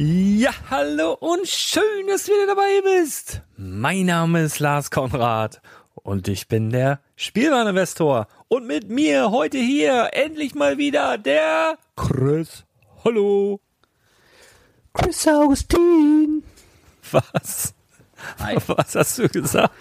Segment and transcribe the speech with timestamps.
[0.00, 3.42] Ja, hallo und schön, dass du wieder dabei bist.
[3.56, 5.60] Mein Name ist Lars Konrad
[5.94, 8.28] und ich bin der Spielwareninvestor.
[8.46, 12.64] Und mit mir heute hier endlich mal wieder der Chris.
[13.04, 13.58] Hallo.
[14.94, 16.44] Chris Augustin.
[17.10, 17.74] Was?
[18.38, 18.56] Hi.
[18.68, 19.74] Was hast du gesagt?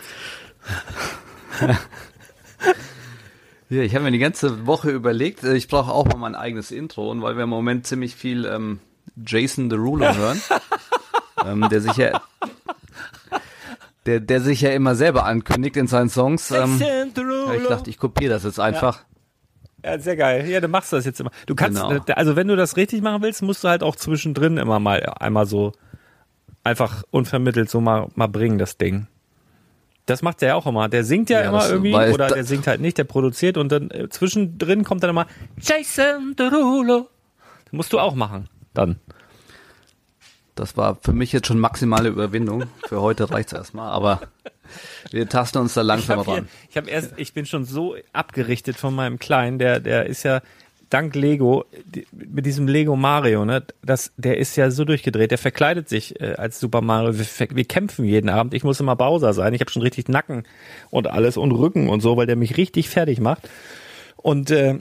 [3.69, 7.21] ja, ich habe mir die ganze Woche überlegt, ich brauche auch mal mein eigenes Intro,
[7.21, 8.79] weil wir im Moment ziemlich viel ähm,
[9.25, 10.41] Jason Derulo hören,
[11.45, 12.21] ähm, der sich ja
[14.07, 16.49] der, der sich ja immer selber ankündigt in seinen Songs.
[16.51, 19.03] Ähm, ich dachte, ich kopiere das jetzt einfach.
[19.83, 19.91] Ja.
[19.91, 19.99] ja.
[19.99, 20.47] sehr geil.
[20.49, 21.31] Ja, du machst das jetzt immer.
[21.45, 22.01] Du kannst, genau.
[22.15, 25.45] also wenn du das richtig machen willst, musst du halt auch zwischendrin immer mal einmal
[25.45, 25.73] so
[26.63, 29.07] einfach unvermittelt so mal, mal bringen, das Ding.
[30.05, 30.87] Das macht der ja auch immer.
[30.87, 33.91] Der singt ja, ja immer irgendwie oder der singt halt nicht, der produziert und dann
[33.91, 35.27] äh, zwischendrin kommt dann immer
[35.59, 37.09] Jason Derulo.
[37.65, 38.99] Das musst du auch machen dann.
[40.59, 42.63] Das war für mich jetzt schon maximale Überwindung.
[42.87, 44.21] Für heute reicht's erstmal, aber
[45.11, 46.35] wir tasten uns da langsam ich ran.
[46.35, 50.23] Hier, ich habe erst, ich bin schon so abgerichtet von meinem Kleinen, der, der ist
[50.23, 50.41] ja
[50.89, 55.31] dank Lego die, mit diesem Lego Mario, ne, das, der ist ja so durchgedreht.
[55.31, 57.17] Der verkleidet sich äh, als Super Mario.
[57.17, 58.53] Wir, wir, kämpfen jeden Abend.
[58.53, 59.53] Ich muss immer Bowser sein.
[59.53, 60.43] Ich habe schon richtig Nacken
[60.89, 63.49] und alles und Rücken und so, weil der mich richtig fertig macht.
[64.17, 64.79] Und äh,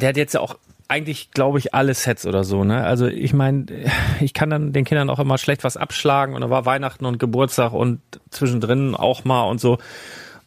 [0.00, 0.58] der hat jetzt ja auch
[0.90, 2.64] eigentlich, glaube ich, alle Sets oder so.
[2.64, 2.82] Ne?
[2.82, 3.66] Also ich meine,
[4.20, 7.18] ich kann dann den Kindern auch immer schlecht was abschlagen und da war Weihnachten und
[7.18, 8.00] Geburtstag und
[8.30, 9.78] zwischendrin auch mal und so.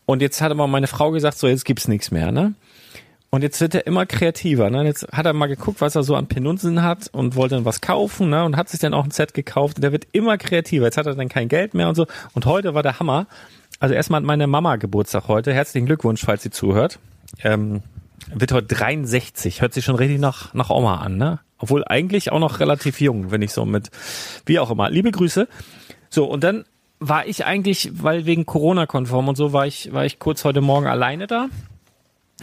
[0.06, 2.54] Und jetzt hat aber meine Frau gesagt, so jetzt gibt's nichts mehr, ne?
[3.30, 4.70] Und jetzt wird er immer kreativer.
[4.70, 4.84] Ne?
[4.84, 7.82] Jetzt hat er mal geguckt, was er so an Penunzen hat und wollte dann was
[7.82, 8.44] kaufen ne?
[8.46, 9.78] und hat sich dann auch ein Set gekauft.
[9.78, 10.86] Und der wird immer kreativer.
[10.86, 12.06] Jetzt hat er dann kein Geld mehr und so.
[12.36, 13.26] Und heute war der Hammer.
[13.80, 15.52] Also erstmal hat meine Mama Geburtstag heute.
[15.52, 17.00] Herzlichen Glückwunsch, falls sie zuhört.
[17.44, 17.82] Ähm,
[18.34, 19.62] wird heute 63.
[19.62, 21.40] Hört sich schon richtig nach, nach Oma an, ne?
[21.58, 23.90] Obwohl eigentlich auch noch relativ jung, wenn ich so mit,
[24.46, 24.90] wie auch immer.
[24.90, 25.48] Liebe Grüße.
[26.10, 26.66] So, und dann
[27.00, 30.88] war ich eigentlich, weil wegen Corona-konform und so, war ich, war ich kurz heute Morgen
[30.88, 31.48] alleine da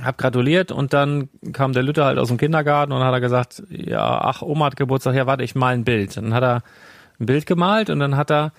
[0.03, 3.62] hab gratuliert und dann kam der Lütte halt aus dem Kindergarten und hat er gesagt,
[3.69, 6.17] ja, ach, Oma hat Geburtstag, ja, warte, ich mal ein Bild.
[6.17, 6.62] Dann hat er
[7.19, 8.53] ein Bild gemalt und dann hat er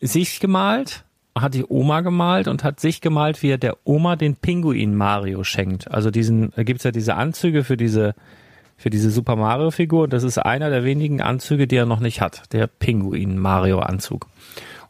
[0.00, 4.36] sich gemalt, hat die Oma gemalt und hat sich gemalt, wie er der Oma den
[4.36, 5.90] Pinguin Mario schenkt.
[5.90, 8.14] Also diesen, da gibt's ja diese Anzüge für diese,
[8.76, 10.06] für diese Super Mario Figur.
[10.06, 12.52] Das ist einer der wenigen Anzüge, die er noch nicht hat.
[12.52, 14.28] Der Pinguin Mario Anzug.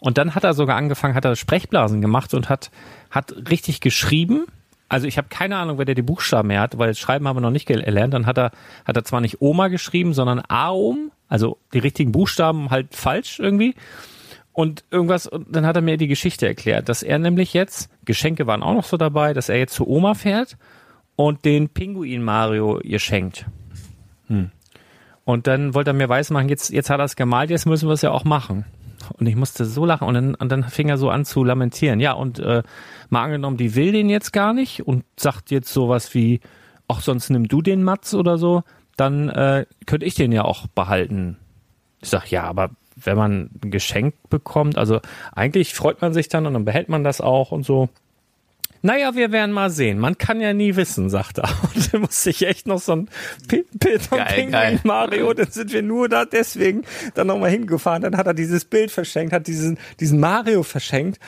[0.00, 2.70] Und dann hat er sogar angefangen, hat er Sprechblasen gemacht und hat,
[3.10, 4.44] hat richtig geschrieben
[4.88, 7.40] also ich habe keine Ahnung, wer der die Buchstaben mehr hat, weil Schreiben haben wir
[7.40, 8.14] noch nicht gelernt.
[8.14, 8.52] Dann hat er,
[8.84, 13.74] hat er zwar nicht Oma geschrieben, sondern Aum, also die richtigen Buchstaben halt falsch irgendwie.
[14.54, 18.46] Und irgendwas, und dann hat er mir die Geschichte erklärt, dass er nämlich jetzt, Geschenke
[18.46, 20.56] waren auch noch so dabei, dass er jetzt zu Oma fährt
[21.16, 23.46] und den Pinguin Mario ihr schenkt.
[24.28, 24.52] Hm.
[25.24, 27.94] Und dann wollte er mir weismachen, jetzt, jetzt hat er es gemalt, jetzt müssen wir
[27.94, 28.64] es ja auch machen.
[29.18, 31.98] Und ich musste so lachen und dann, und dann fing er so an zu lamentieren.
[31.98, 32.62] Ja, und äh,
[33.10, 36.40] mal angenommen, die will den jetzt gar nicht und sagt jetzt sowas wie,
[36.86, 38.62] ach, sonst nimm du den Matz oder so,
[38.96, 41.38] dann äh, könnte ich den ja auch behalten.
[42.00, 45.00] Ich sag, ja, aber wenn man ein Geschenk bekommt, also
[45.34, 47.88] eigentlich freut man sich dann und dann behält man das auch und so.
[48.84, 49.98] Naja, wir werden mal sehen.
[49.98, 51.48] Man kann ja nie wissen, sagt er.
[51.74, 53.08] Und dann musste ich echt noch so ein
[53.48, 56.82] Bild von Pinguin Mario, dann sind wir nur da deswegen
[57.14, 58.02] dann nochmal hingefahren.
[58.02, 61.18] Dann hat er dieses Bild verschenkt, hat diesen, diesen Mario verschenkt.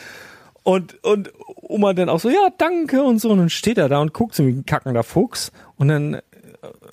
[0.65, 3.31] Und, und Oma dann auch so, ja, danke und so.
[3.31, 5.51] Und dann steht er da und guckt so wie ein kackender Fuchs.
[5.77, 6.21] Und dann,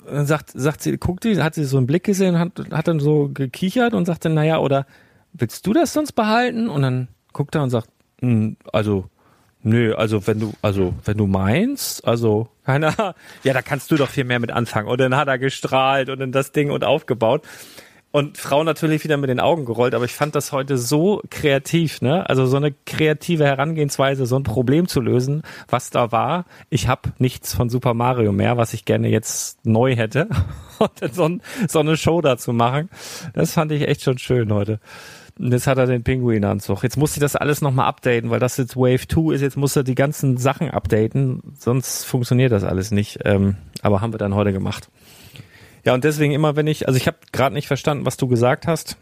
[0.06, 3.00] dann sagt, sagt sie, guckt die, hat sie so einen Blick gesehen, hat, hat dann
[3.00, 4.86] so gekichert und sagt dann, naja, oder
[5.32, 6.68] willst du das sonst behalten?
[6.68, 7.88] Und dann guckt er und sagt,
[8.20, 9.08] hm, also,
[9.66, 14.10] Nö, also wenn du, also wenn du meinst, also keiner, ja, da kannst du doch
[14.10, 14.88] viel mehr mit anfangen.
[14.88, 17.46] Und dann hat er gestrahlt und dann das Ding und aufgebaut.
[18.14, 22.00] Und Frau natürlich wieder mit den Augen gerollt, aber ich fand das heute so kreativ,
[22.00, 22.30] ne?
[22.30, 26.44] Also so eine kreative Herangehensweise, so ein Problem zu lösen, was da war.
[26.70, 30.28] Ich habe nichts von Super Mario mehr, was ich gerne jetzt neu hätte.
[30.78, 32.88] Und dann so, ein, so eine Show dazu machen.
[33.32, 34.78] Das fand ich echt schon schön heute.
[35.36, 36.84] Und jetzt hat er den Pinguinanzug.
[36.84, 39.40] Jetzt muss ich das alles nochmal updaten, weil das jetzt Wave 2 ist.
[39.40, 43.18] Jetzt muss er die ganzen Sachen updaten, sonst funktioniert das alles nicht.
[43.24, 44.88] Ähm, aber haben wir dann heute gemacht.
[45.84, 48.66] Ja, und deswegen immer, wenn ich, also ich habe gerade nicht verstanden, was du gesagt
[48.66, 48.96] hast,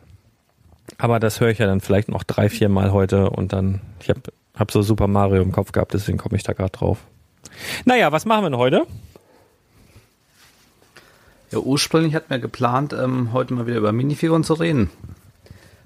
[0.99, 4.09] aber das höre ich ja dann vielleicht noch drei, vier Mal heute und dann, ich
[4.09, 4.21] habe
[4.57, 6.99] hab so Super Mario im Kopf gehabt, deswegen komme ich da gerade drauf.
[7.85, 8.87] Naja, was machen wir denn heute?
[11.53, 14.91] Ja, ursprünglich hatten wir geplant, ähm, heute mal wieder über Minifiguren zu reden.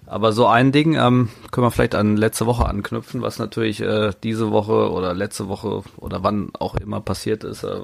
[0.06, 4.12] Aber so ein Ding ähm, können wir vielleicht an letzte Woche anknüpfen, was natürlich äh,
[4.22, 7.81] diese Woche oder letzte Woche oder wann auch immer passiert ist, äh,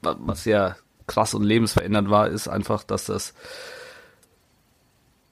[0.00, 3.34] was ja krass und lebensverändernd war, ist einfach, dass das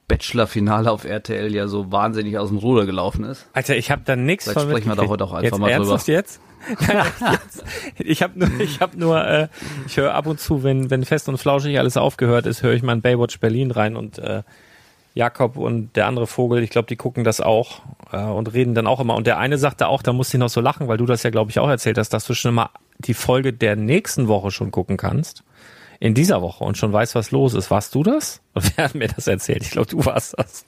[0.07, 3.47] Bachelor-Finale auf RTL ja so wahnsinnig aus dem Ruder gelaufen ist.
[3.53, 6.07] Alter, ich habe da nichts von sprechen wir da heute auch einfach jetzt mal ernsthaft
[6.07, 6.17] drüber.
[6.17, 6.41] jetzt?
[6.79, 7.63] jetzt?
[7.97, 9.47] Ich habe nur, ich habe nur, äh,
[9.87, 12.83] ich höre ab und zu, wenn wenn fest und flauschig alles aufgehört ist, höre ich
[12.83, 14.43] mal in Baywatch Berlin rein und äh,
[15.13, 17.81] Jakob und der andere Vogel, ich glaube, die gucken das auch
[18.11, 19.15] äh, und reden dann auch immer.
[19.15, 21.29] Und der eine sagte auch, da musste ich noch so lachen, weil du das ja,
[21.29, 22.69] glaube ich, auch erzählt hast, dass du schon mal
[23.05, 25.43] die Folge der nächsten Woche schon gucken kannst.
[25.99, 27.71] In dieser Woche und schon weißt, was los ist.
[27.71, 28.41] Warst du das?
[28.53, 29.63] Wer hat mir das erzählt?
[29.63, 30.65] Ich glaube, du warst das.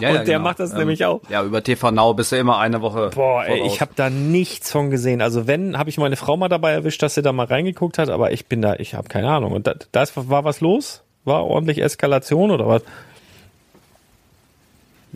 [0.00, 0.40] Ja, und ja, der genau.
[0.40, 1.22] macht das Ähm, nämlich auch.
[1.30, 3.10] Ja, über TV Now bist du immer eine Woche.
[3.14, 5.22] Boah, ey, ich habe da nichts von gesehen.
[5.22, 8.10] Also wenn, habe ich meine Frau mal dabei erwischt, dass sie da mal reingeguckt hat,
[8.10, 9.52] aber ich bin da, ich habe keine Ahnung.
[9.52, 11.02] Und da, da war was los?
[11.24, 12.82] War ordentlich Eskalation oder was?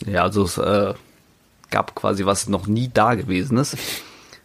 [0.06, 0.94] Ja, also es äh,
[1.70, 3.76] gab quasi was noch nie da gewesen ist.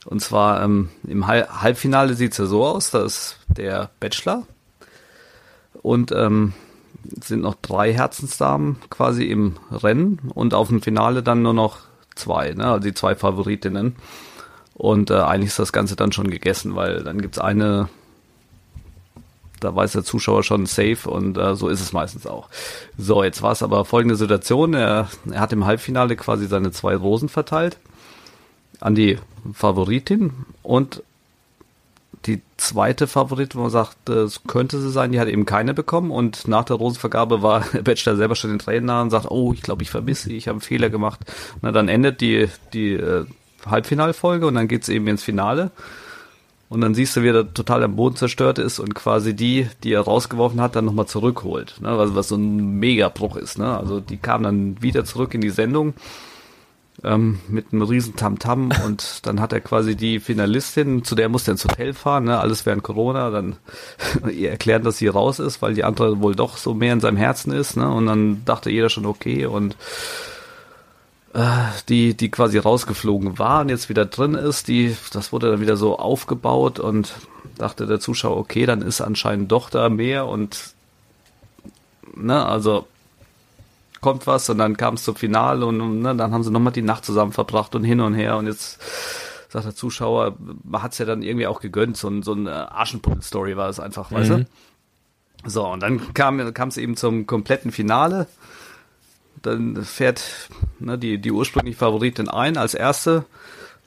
[0.06, 4.44] Und zwar ähm, im Hal Halbfinale sieht's ja so aus, da ist der Bachelor
[5.82, 6.54] und ähm,
[7.20, 11.80] es sind noch drei Herzensdamen quasi im Rennen und auf dem Finale dann nur noch
[12.16, 12.66] zwei, ne?
[12.66, 13.96] also die zwei Favoritinnen.
[14.76, 17.90] Und äh, eigentlich ist das Ganze dann schon gegessen, weil dann gibt's eine,
[19.60, 22.50] da weiß der Zuschauer schon safe und äh, so ist es meistens auch.
[22.98, 24.74] So, jetzt war es aber folgende Situation.
[24.74, 27.78] Er, er hat im Halbfinale quasi seine zwei Rosen verteilt
[28.80, 29.18] an die
[29.54, 31.04] Favoritin und
[32.26, 36.12] die zweite Favoritin, wo man sagt, es könnte sie sein, die hat eben keine bekommen
[36.12, 39.62] und nach der Rosenvergabe war Bachelor selber schon den Tränen nah und sagt, oh, ich
[39.62, 41.20] glaube, ich vermisse sie, ich habe einen Fehler gemacht.
[41.62, 43.26] Na, dann endet die, die äh,
[43.66, 45.72] Halbfinalfolge und dann geht's eben ins Finale.
[46.70, 49.94] Und dann siehst du, wie er total am Boden zerstört ist und quasi die, die
[49.94, 51.76] er rausgeworfen hat, dann nochmal zurückholt.
[51.82, 51.96] Ne?
[51.98, 53.60] Was, was so ein Megabruch ist.
[53.60, 53.78] Ne?
[53.78, 55.94] Also die kamen dann wieder zurück in die Sendung
[57.04, 61.30] ähm, mit einem riesen Tamtam -Tam und dann hat er quasi die Finalistin, zu der
[61.30, 62.40] musste er ins Hotel fahren, ne?
[62.40, 63.58] alles während Corona, dann
[64.32, 67.18] ihr erklären, dass sie raus ist, weil die andere wohl doch so mehr in seinem
[67.18, 67.78] Herzen ist.
[67.78, 67.90] Ne?
[67.90, 69.76] Und dann dachte jeder schon, okay, und
[71.34, 75.62] äh, die, die quasi rausgeflogen war und jetzt wieder drin ist, die, das wurde dann
[75.62, 77.14] wieder so aufgebaut und
[77.58, 80.74] dachte der Zuschauer, okay, dann ist anscheinend doch da mehr und
[82.16, 82.88] ne, also
[84.04, 86.84] kommt was und dann kam es zum Finale und ne, dann haben sie nochmal die
[86.84, 88.80] Nacht zusammen verbracht und hin und her und jetzt
[89.50, 92.72] sagt der Zuschauer, man hat es ja dann irgendwie auch gegönnt, so, ein, so eine
[92.72, 94.16] Aschenputtel-Story war es einfach, mhm.
[94.16, 94.38] weißt du?
[94.38, 94.46] Mhm.
[95.46, 98.28] So, und dann kam es eben zum kompletten Finale
[99.44, 103.26] dann fährt ne, die, die ursprüngliche Favoritin ein als erste,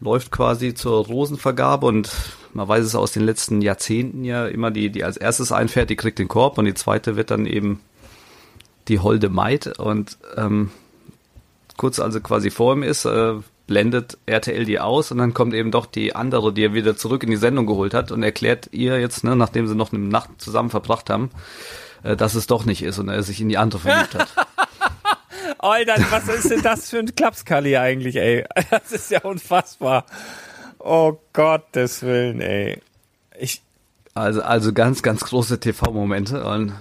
[0.01, 2.11] läuft quasi zur Rosenvergabe und
[2.53, 5.97] man weiß es aus den letzten Jahrzehnten ja immer, die, die als erstes einfährt, die
[5.97, 7.81] kriegt den Korb und die zweite wird dann eben
[8.89, 10.71] die holde Maid und ähm,
[11.77, 13.35] kurz also quasi vor ihm ist, äh,
[13.67, 17.23] blendet RTL die aus und dann kommt eben doch die andere, die er wieder zurück
[17.23, 20.31] in die Sendung geholt hat und erklärt ihr jetzt, ne, nachdem sie noch eine Nacht
[20.39, 21.31] zusammen verbracht haben,
[22.03, 24.29] äh, dass es doch nicht ist und er sich in die andere verliebt hat.
[25.59, 28.45] Alter, was ist denn das für ein Klapskalli eigentlich, ey?
[28.71, 30.05] Das ist ja unfassbar.
[30.79, 32.81] Oh Gottes Willen, ey.
[33.39, 33.63] Ich,
[34.15, 36.45] also, also ganz, ganz große TV-Momente.
[36.45, 36.73] Und,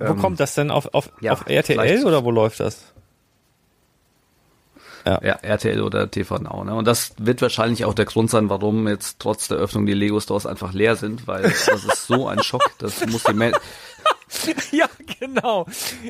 [0.00, 0.70] ähm, wo kommt das denn?
[0.70, 2.92] Auf, auf, ja, auf RTL oder wo läuft das?
[5.04, 5.20] Ja.
[5.22, 6.64] ja, RTL oder TV Now.
[6.64, 6.74] Ne?
[6.74, 10.20] Und das wird wahrscheinlich auch der Grund sein, warum jetzt trotz der Öffnung die Lego
[10.20, 12.72] Stores einfach leer sind, weil das ist so ein Schock.
[12.78, 13.54] Das muss die, Men
[14.70, 14.86] ja,
[15.18, 15.66] genau.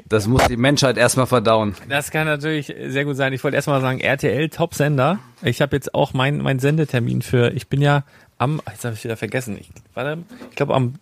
[0.06, 1.76] Das muss die Menschheit erstmal verdauen.
[1.88, 3.32] Das kann natürlich sehr gut sein.
[3.32, 5.20] Ich wollte erstmal sagen, RTL Top-Sender.
[5.42, 8.04] Ich habe jetzt auch meinen mein Sendetermin für, ich bin ja
[8.38, 10.18] am, jetzt habe ich wieder vergessen, ich, warte,
[10.50, 10.94] ich glaube am,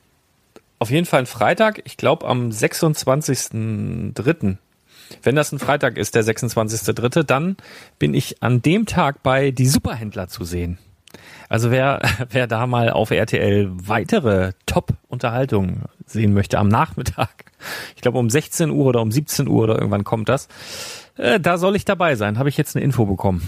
[0.78, 4.58] auf jeden Fall ein Freitag, ich glaube am 26.03.
[5.22, 7.56] Wenn das ein Freitag ist, der 26.03., dann
[7.98, 10.78] bin ich an dem Tag bei Die Superhändler zu sehen.
[11.48, 17.46] Also wer, wer da mal auf RTL weitere Top-Unterhaltung sehen möchte am Nachmittag,
[17.94, 20.48] ich glaube um 16 Uhr oder um 17 Uhr oder irgendwann kommt das,
[21.16, 22.38] äh, da soll ich dabei sein.
[22.38, 23.42] Habe ich jetzt eine Info bekommen.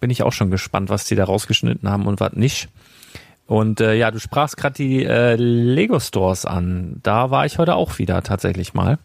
[0.00, 2.68] Bin ich auch schon gespannt, was die da rausgeschnitten haben und was nicht.
[3.52, 7.00] Und äh, ja, du sprachst gerade die äh, Lego Stores an.
[7.02, 8.98] Da war ich heute auch wieder tatsächlich mal.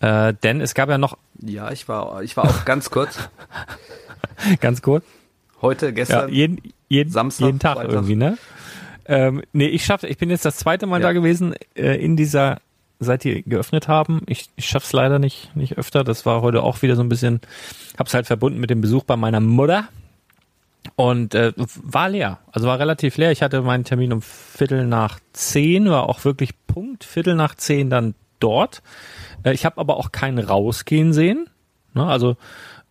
[0.00, 1.18] Äh, denn es gab ja noch.
[1.38, 3.18] Ja, ich war, ich war auch ganz kurz.
[4.60, 5.04] ganz kurz.
[5.60, 6.30] Heute, gestern.
[6.30, 7.92] Ja, jeden, jeden, Samstag, jeden Tag Freitag.
[7.92, 8.38] irgendwie, ne?
[9.04, 11.08] Ähm, nee, ich schaff's, ich bin jetzt das zweite Mal ja.
[11.08, 12.58] da gewesen äh, in dieser,
[13.00, 14.22] seit die geöffnet haben.
[14.28, 16.04] Ich, ich schaff's leider nicht, nicht öfter.
[16.04, 17.42] Das war heute auch wieder so ein bisschen,
[17.98, 19.88] hab's halt verbunden mit dem Besuch bei meiner Mutter.
[20.96, 23.30] Und äh, war leer, also war relativ leer.
[23.30, 27.88] Ich hatte meinen Termin um Viertel nach zehn, war auch wirklich Punkt Viertel nach zehn
[27.88, 28.82] dann dort.
[29.44, 31.46] Äh, ich habe aber auch keinen rausgehen sehen.
[31.94, 32.04] Ne?
[32.04, 32.36] Also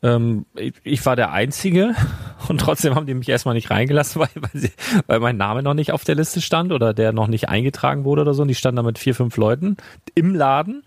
[0.04, 1.96] ähm, ich, ich, war der Einzige
[2.48, 4.72] und trotzdem haben die mich erstmal nicht reingelassen, weil, weil, sie,
[5.08, 8.22] weil mein Name noch nicht auf der Liste stand oder der noch nicht eingetragen wurde
[8.22, 8.42] oder so.
[8.42, 9.78] Und die standen da mit vier, fünf Leuten
[10.16, 10.84] im Laden.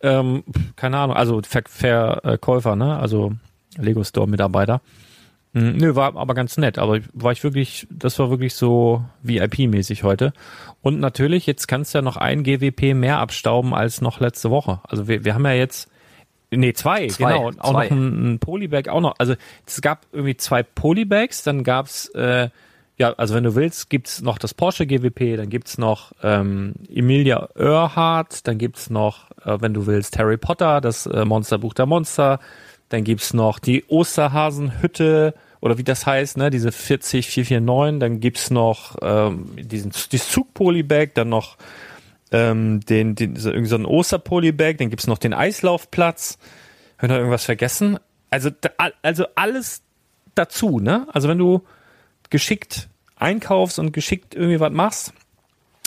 [0.00, 0.42] Ähm,
[0.76, 2.98] keine Ahnung, also Ver Verkäufer, ne?
[2.98, 3.32] Also
[3.76, 4.80] Lego Store Mitarbeiter.
[5.54, 6.78] Hm, nö, war aber ganz nett.
[6.78, 10.32] Aber war ich wirklich, das war wirklich so VIP-mäßig heute.
[10.82, 14.80] Und natürlich, jetzt kannst du ja noch ein GWP mehr abstauben als noch letzte Woche.
[14.82, 15.88] Also wir, wir haben ja jetzt
[16.50, 17.48] Nee, zwei, zwei genau.
[17.48, 17.88] Und auch zwei.
[17.88, 19.14] noch ein, ein Polybag, auch noch.
[19.18, 19.34] Also
[19.66, 22.48] es gab irgendwie zwei Polybags, dann gab's äh,
[22.96, 27.48] ja, also wenn du willst, gibt's noch das Porsche GWP, dann gibt's noch ähm, Emilia
[27.56, 32.38] Earhart, dann gibt's noch, äh, wenn du willst, Harry Potter, das äh, Monsterbuch der Monster,
[32.94, 38.96] dann gibt's noch die Osterhasenhütte oder wie das heißt, ne, diese 40449, dann gibt's noch
[39.02, 41.56] ähm, diesen dieses Zug-Polybag, dann noch
[42.30, 46.38] ähm, den, den so, irgendwie so einen Osterpolybag, dann gibt's noch den Eislaufplatz.
[46.98, 47.98] Haben wir irgendwas vergessen?
[48.30, 48.50] Also,
[49.02, 49.82] also alles
[50.34, 51.06] dazu, ne?
[51.12, 51.62] Also wenn du
[52.30, 55.12] geschickt einkaufst und geschickt irgendwie was machst,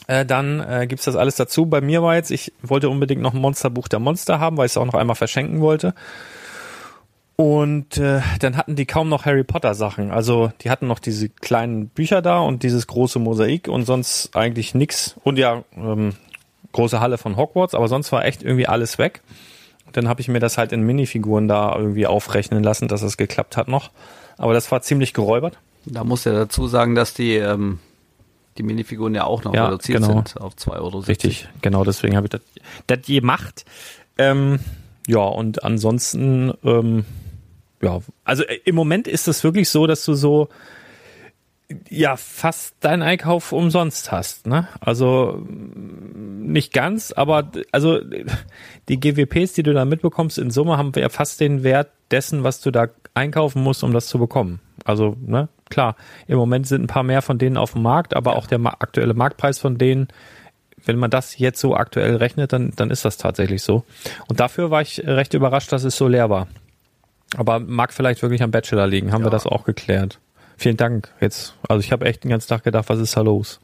[0.08, 1.66] äh, dann äh, gibt's das alles dazu.
[1.66, 4.72] Bei mir war jetzt, ich wollte unbedingt noch ein Monsterbuch der Monster haben, weil ich
[4.72, 5.94] es auch noch einmal verschenken wollte.
[7.38, 10.10] Und äh, dann hatten die kaum noch Harry Potter Sachen.
[10.10, 14.74] Also die hatten noch diese kleinen Bücher da und dieses große Mosaik und sonst eigentlich
[14.74, 15.16] nix.
[15.24, 16.14] Und ja, ähm,
[16.72, 19.22] große Halle von Hogwarts, aber sonst war echt irgendwie alles weg.
[19.94, 23.56] Dann habe ich mir das halt in Minifiguren da irgendwie aufrechnen lassen, dass es geklappt
[23.56, 23.92] hat noch.
[24.38, 25.60] Aber das war ziemlich geräubert.
[25.86, 27.78] Da muss ja dazu sagen, dass die, ähm,
[28.58, 30.14] die Minifiguren ja auch noch ja, reduziert genau.
[30.16, 30.98] sind auf 2,70 Euro.
[31.00, 32.42] Richtig, genau, deswegen habe ich das,
[32.88, 33.64] das gemacht.
[34.18, 34.60] Ähm,
[35.08, 37.06] ja, und ansonsten, ähm,
[37.82, 40.50] ja, also äh, im Moment ist es wirklich so, dass du so
[41.90, 44.68] ja fast deinen Einkauf umsonst hast, ne?
[44.80, 48.00] Also mm, nicht ganz, aber also
[48.88, 52.44] die GWPs, die du da mitbekommst, in Summe haben wir ja fast den Wert dessen,
[52.44, 54.62] was du da einkaufen musst, um das zu bekommen.
[54.86, 55.96] Also, ne, klar,
[56.28, 59.14] im Moment sind ein paar mehr von denen auf dem Markt, aber auch der aktuelle
[59.14, 60.08] Marktpreis von denen,
[60.86, 63.84] wenn man das jetzt so aktuell rechnet, dann, dann ist das tatsächlich so.
[64.30, 66.48] Und dafür war ich recht überrascht, dass es so leer war.
[67.36, 69.28] Aber mag vielleicht wirklich am Bachelor liegen, haben ja.
[69.28, 70.20] wir das auch geklärt.
[70.56, 71.14] Vielen Dank.
[71.20, 73.60] Jetzt, also ich habe echt den ganzen Tag gedacht, was ist da los?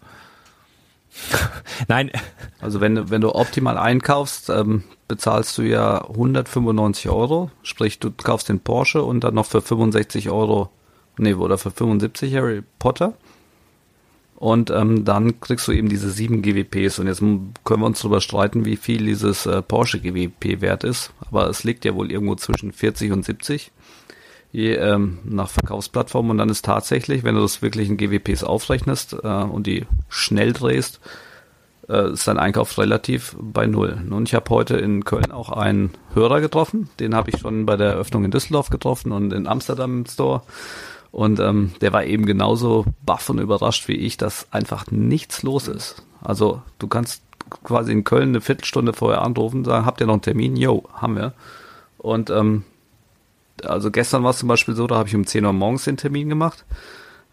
[1.87, 2.11] Nein.
[2.59, 8.11] Also wenn du, wenn du optimal einkaufst, ähm, bezahlst du ja 195 Euro, sprich du
[8.11, 10.69] kaufst den Porsche und dann noch für 65 Euro,
[11.17, 13.13] nee, oder für 75 Harry Potter.
[14.43, 16.99] Und ähm, dann kriegst du eben diese sieben GWPs.
[16.99, 21.13] Und jetzt können wir uns darüber streiten, wie viel dieses äh, Porsche GWP wert ist.
[21.21, 23.71] Aber es liegt ja wohl irgendwo zwischen 40 und 70
[24.51, 29.15] je, ähm, nach Verkaufsplattform und dann ist tatsächlich, wenn du das wirklich in GWPs aufrechnest
[29.23, 30.99] äh, und die schnell drehst,
[31.87, 33.97] äh, ist dein Einkauf relativ bei null.
[34.09, 37.77] Und ich habe heute in Köln auch einen Hörer getroffen, den habe ich schon bei
[37.77, 40.41] der Eröffnung in Düsseldorf getroffen und in Amsterdam im Store.
[41.13, 45.67] Und ähm, der war eben genauso baff und überrascht wie ich, dass einfach nichts los
[45.67, 46.03] ist.
[46.21, 47.21] Also du kannst
[47.63, 50.55] quasi in Köln eine Viertelstunde vorher anrufen und sagen, habt ihr noch einen Termin?
[50.57, 51.33] Jo, haben wir.
[51.99, 52.63] Und ähm,
[53.63, 55.97] also gestern war es zum Beispiel so, da habe ich um 10 Uhr morgens den
[55.97, 56.65] Termin gemacht.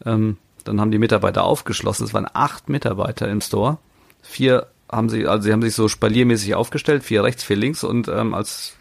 [0.05, 2.05] Ähm, dann haben die Mitarbeiter aufgeschlossen.
[2.05, 3.79] Es waren acht Mitarbeiter im Store.
[4.21, 8.09] Vier haben sie, also sie haben sich so spaliermäßig aufgestellt, vier rechts, vier links und
[8.09, 8.75] ähm, als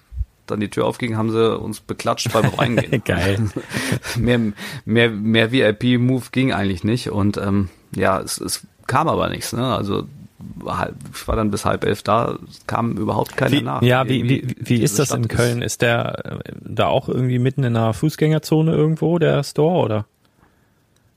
[0.51, 3.03] dann die Tür aufging, haben sie uns beklatscht beim Reingehen.
[3.05, 3.49] Geil.
[4.17, 4.39] mehr,
[4.85, 9.53] mehr, mehr VIP-Move ging eigentlich nicht und ähm, ja, es, es kam aber nichts.
[9.53, 9.65] Ne?
[9.75, 10.07] Also
[11.13, 12.37] ich war dann bis halb elf da,
[12.67, 13.81] kam überhaupt keiner wie, nach.
[13.81, 15.61] Ja, wie, wie, wie ist das Stadt in Köln?
[15.61, 20.05] Ist der äh, da auch irgendwie mitten in einer Fußgängerzone irgendwo, der Store, oder?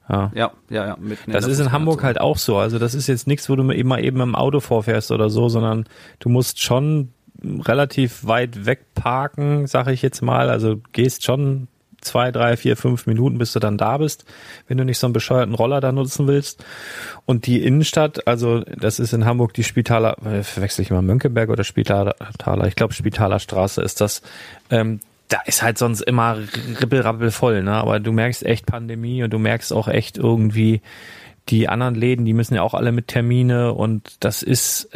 [0.09, 0.85] Ja, ja, ja.
[0.87, 0.97] ja
[1.27, 2.57] das ist in Hamburg halt auch so.
[2.57, 5.87] Also das ist jetzt nichts, wo du immer eben im Auto vorfährst oder so, sondern
[6.18, 7.11] du musst schon
[7.44, 10.50] relativ weit weg parken, sag ich jetzt mal.
[10.50, 11.68] Also gehst schon
[12.02, 14.24] zwei, drei, vier, fünf Minuten, bis du dann da bist,
[14.68, 16.64] wenn du nicht so einen bescheuerten Roller da nutzen willst.
[17.24, 21.48] Und die Innenstadt, also das ist in Hamburg die Spitaler, äh, verwechsel ich mal Mönckeberg
[21.48, 22.16] oder Spitaler,
[22.66, 24.22] ich glaube Spitaler Straße ist das.
[24.70, 26.37] Ähm, da ist halt sonst immer
[26.81, 27.72] ribbelrabbel voll, ne?
[27.72, 30.83] Aber du merkst echt Pandemie und du merkst auch echt irgendwie,
[31.48, 34.88] die anderen Läden, die müssen ja auch alle mit Termine und das ist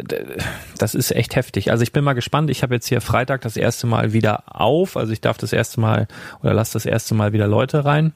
[0.77, 1.71] das ist echt heftig.
[1.71, 2.49] Also ich bin mal gespannt.
[2.49, 5.81] Ich habe jetzt hier Freitag das erste Mal wieder auf, also ich darf das erste
[5.81, 6.07] Mal
[6.41, 8.13] oder lass das erste Mal wieder Leute rein.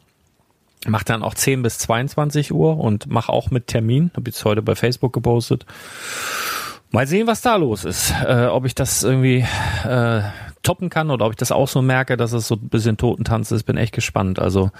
[0.88, 4.10] Mach dann auch 10 bis 22 Uhr und mach auch mit Termin.
[4.15, 5.65] Habe jetzt heute bei Facebook gepostet.
[6.89, 8.13] Mal sehen, was da los ist.
[8.26, 9.46] Äh, ob ich das irgendwie
[9.88, 10.22] äh,
[10.63, 13.52] toppen kann oder ob ich das auch so merke, dass es so ein bisschen Totentanz
[13.52, 13.63] ist.
[13.63, 14.39] Bin echt gespannt.
[14.39, 14.72] Also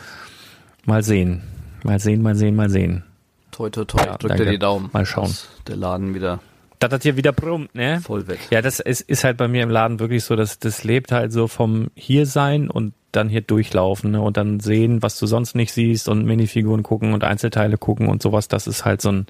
[0.86, 1.44] mal sehen.
[1.84, 3.04] Mal sehen, mal sehen, mal sehen.
[3.52, 4.04] Toi, toi, toi.
[4.06, 4.90] Ja, Drückt dir die Daumen.
[4.94, 5.36] Mal schauen.
[5.68, 6.40] Der Laden wieder.
[6.80, 8.02] Das hat hier wieder brummt, ne?
[8.02, 8.40] Voll weg.
[8.50, 11.32] Ja, das ist, ist halt bei mir im Laden wirklich so, dass das lebt halt
[11.32, 14.22] so vom hier sein und dann hier durchlaufen ne?
[14.22, 18.24] und dann sehen, was du sonst nicht siehst und Minifiguren gucken und Einzelteile gucken und
[18.24, 18.48] sowas.
[18.48, 19.28] Das ist halt so ein,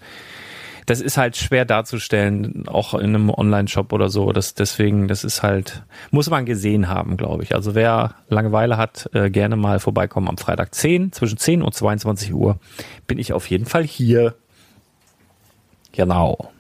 [0.86, 4.32] das ist halt schwer darzustellen, auch in einem Online-Shop oder so.
[4.32, 7.56] Das, deswegen, das ist halt, muss man gesehen haben, glaube ich.
[7.56, 12.34] Also wer Langeweile hat, äh, gerne mal vorbeikommen am Freitag 10, zwischen 10 und 22
[12.34, 12.60] Uhr
[13.08, 14.36] bin ich auf jeden Fall hier.
[15.92, 16.52] Genau.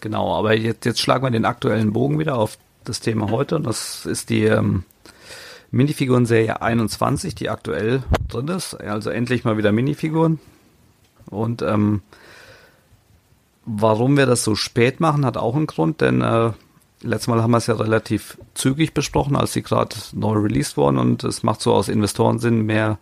[0.00, 3.66] Genau, aber jetzt, jetzt schlagen wir den aktuellen Bogen wieder auf das Thema heute und
[3.66, 4.84] das ist die ähm,
[5.70, 8.74] Minifiguren-Serie 21, die aktuell drin ist.
[8.74, 10.38] Also endlich mal wieder Minifiguren.
[11.26, 12.02] Und ähm,
[13.70, 16.52] Warum wir das so spät machen, hat auch einen Grund, denn äh,
[17.02, 20.96] letztes Mal haben wir es ja relativ zügig besprochen, als sie gerade neu released wurden
[20.96, 22.98] und es macht so aus Investorensinn mehr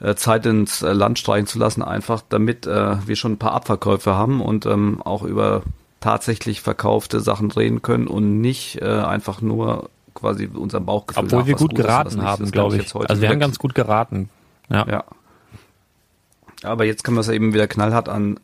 [0.00, 3.52] äh, Zeit ins äh, Land streichen zu lassen, einfach damit äh, wir schon ein paar
[3.52, 5.62] Abverkäufe haben und ähm, auch über
[6.00, 11.24] tatsächlich verkaufte Sachen reden können und nicht äh, einfach nur quasi unser Bauchgefühl.
[11.24, 12.94] Obwohl wir gut geraten haben, glaube ich.
[12.94, 14.28] Also wir haben ganz gut geraten.
[14.70, 14.86] Ja.
[14.88, 15.04] ja.
[16.64, 18.40] Aber jetzt können wir es eben wieder knallhart an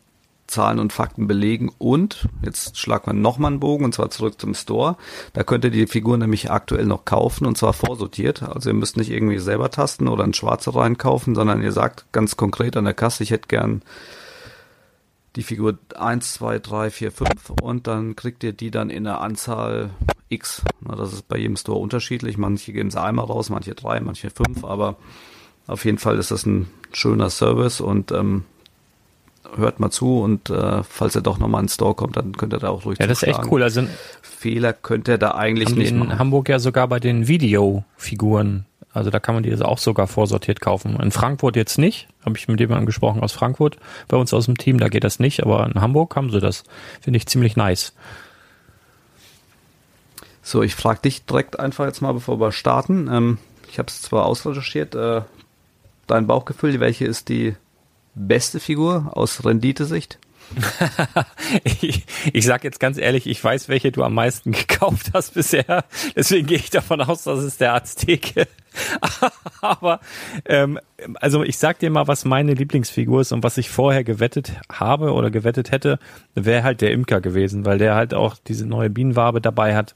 [0.46, 4.54] Zahlen und Fakten belegen und jetzt schlagt man nochmal einen Bogen und zwar zurück zum
[4.54, 4.96] Store.
[5.32, 8.42] Da könnt ihr die Figur nämlich aktuell noch kaufen und zwar vorsortiert.
[8.42, 12.36] Also ihr müsst nicht irgendwie selber tasten oder ein Schwarze reinkaufen, sondern ihr sagt ganz
[12.36, 13.82] konkret an der Kasse, ich hätte gern
[15.36, 19.20] die Figur 1, 2, 3, 4, 5 und dann kriegt ihr die dann in der
[19.20, 19.90] Anzahl
[20.28, 20.62] X.
[20.80, 22.38] Na, das ist bei jedem Store unterschiedlich.
[22.38, 24.96] Manche geben sie einmal raus, manche drei, manche fünf, aber
[25.66, 28.44] auf jeden Fall ist das ein schöner Service und ähm,
[29.56, 32.58] hört mal zu und äh, falls er doch nochmal ins Store kommt, dann könnt ihr
[32.58, 33.62] da auch ruhig Ja, das ist echt cool.
[33.62, 33.82] Also
[34.22, 36.18] Fehler könnte er da eigentlich nicht in machen.
[36.18, 40.60] Hamburg ja sogar bei den Videofiguren Also da kann man die jetzt auch sogar vorsortiert
[40.60, 40.98] kaufen.
[41.00, 42.08] In Frankfurt jetzt nicht.
[42.24, 44.78] Habe ich mit jemandem gesprochen aus Frankfurt bei uns aus dem Team.
[44.78, 45.42] Da geht das nicht.
[45.42, 46.64] Aber in Hamburg haben sie das.
[47.00, 47.94] Finde ich ziemlich nice.
[50.42, 53.08] So, ich frage dich direkt einfach jetzt mal, bevor wir starten.
[53.10, 53.38] Ähm,
[53.70, 54.94] ich habe es zwar ausrecherchiert.
[54.94, 55.22] Äh,
[56.06, 57.56] dein Bauchgefühl, welche ist die
[58.14, 60.18] beste Figur aus Renditesicht?
[61.64, 65.84] ich, ich sag jetzt ganz ehrlich, ich weiß, welche du am meisten gekauft hast bisher.
[66.14, 68.46] Deswegen gehe ich davon aus, dass es der Azteke.
[69.60, 70.00] Aber
[70.46, 70.78] ähm,
[71.20, 75.12] also ich sag dir mal, was meine Lieblingsfigur ist und was ich vorher gewettet habe
[75.12, 75.98] oder gewettet hätte,
[76.34, 79.94] wäre halt der Imker gewesen, weil der halt auch diese neue Bienenwabe dabei hat.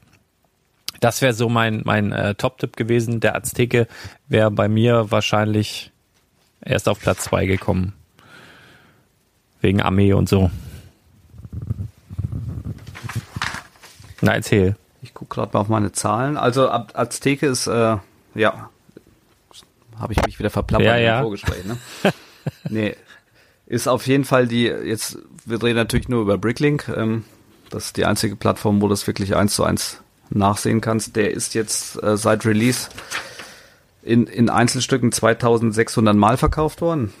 [1.01, 3.19] Das wäre so mein mein äh, Top-Tipp gewesen.
[3.19, 3.87] Der Azteke
[4.27, 5.91] wäre bei mir wahrscheinlich
[6.61, 7.93] erst auf Platz zwei gekommen.
[9.61, 10.51] Wegen Armee und so.
[14.21, 14.75] Na, erzähl.
[15.01, 16.37] Ich gucke gerade mal auf meine Zahlen.
[16.37, 17.97] Also Azteke ist, äh,
[18.35, 18.69] ja,
[19.97, 21.17] habe ich mich wieder verplappert ja, ja.
[21.17, 21.77] im Vorgespräch, ne?
[22.69, 22.95] nee,
[23.65, 27.25] ist auf jeden Fall die, jetzt, wir reden natürlich nur über Bricklink, ähm,
[27.69, 31.15] das ist die einzige Plattform, wo du das wirklich eins zu eins nachsehen kannst.
[31.15, 32.89] Der ist jetzt äh, seit Release
[34.01, 37.13] in, in Einzelstücken 2600 Mal verkauft worden.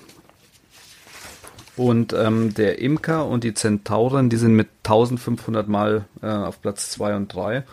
[1.79, 6.89] Und ähm, der Imker und die Zentauren, die sind mit 1500 Mal äh, auf Platz
[6.91, 7.63] 2 und 3.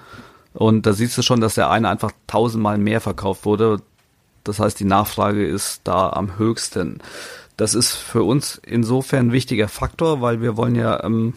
[0.55, 3.83] Und da siehst du schon, dass der eine einfach 1000 Mal mehr verkauft wurde.
[4.45, 7.01] Das heißt, die Nachfrage ist da am höchsten.
[7.57, 11.35] Das ist für uns insofern ein wichtiger Faktor, weil wir wollen ja, ähm,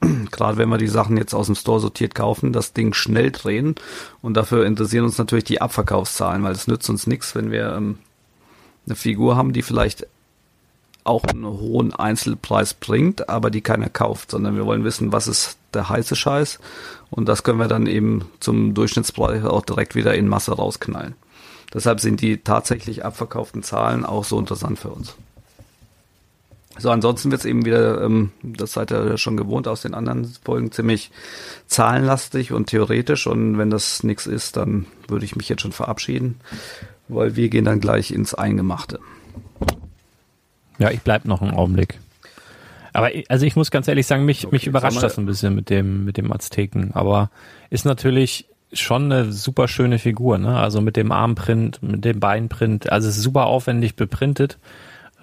[0.30, 3.74] gerade wenn wir die Sachen jetzt aus dem Store sortiert kaufen, das Ding schnell drehen.
[4.22, 7.98] Und dafür interessieren uns natürlich die Abverkaufszahlen, weil es nützt uns nichts, wenn wir ähm,
[8.86, 10.06] eine Figur haben, die vielleicht
[11.04, 15.58] auch einen hohen Einzelpreis bringt, aber die keiner kauft, sondern wir wollen wissen, was ist
[15.74, 16.58] der heiße Scheiß
[17.10, 21.14] und das können wir dann eben zum Durchschnittspreis auch direkt wieder in Masse rausknallen.
[21.72, 25.14] Deshalb sind die tatsächlich abverkauften Zahlen auch so interessant für uns.
[26.76, 30.24] So, ansonsten wird es eben wieder, ähm, das seid ihr schon gewohnt aus den anderen
[30.44, 31.10] Folgen, ziemlich
[31.66, 33.26] zahlenlastig und theoretisch.
[33.26, 36.40] Und wenn das nichts ist, dann würde ich mich jetzt schon verabschieden,
[37.06, 38.98] weil wir gehen dann gleich ins Eingemachte.
[40.78, 41.98] Ja, ich bleib noch einen Augenblick.
[42.92, 45.68] Aber also ich muss ganz ehrlich sagen, mich, okay, mich überrascht das ein bisschen mit
[45.68, 46.92] dem, mit dem Azteken.
[46.94, 47.30] Aber
[47.70, 50.58] ist natürlich schon eine super schöne Figur, ne?
[50.58, 52.90] Also mit dem Armprint, mit dem Beinprint.
[52.90, 54.58] Also es ist super aufwendig beprintet.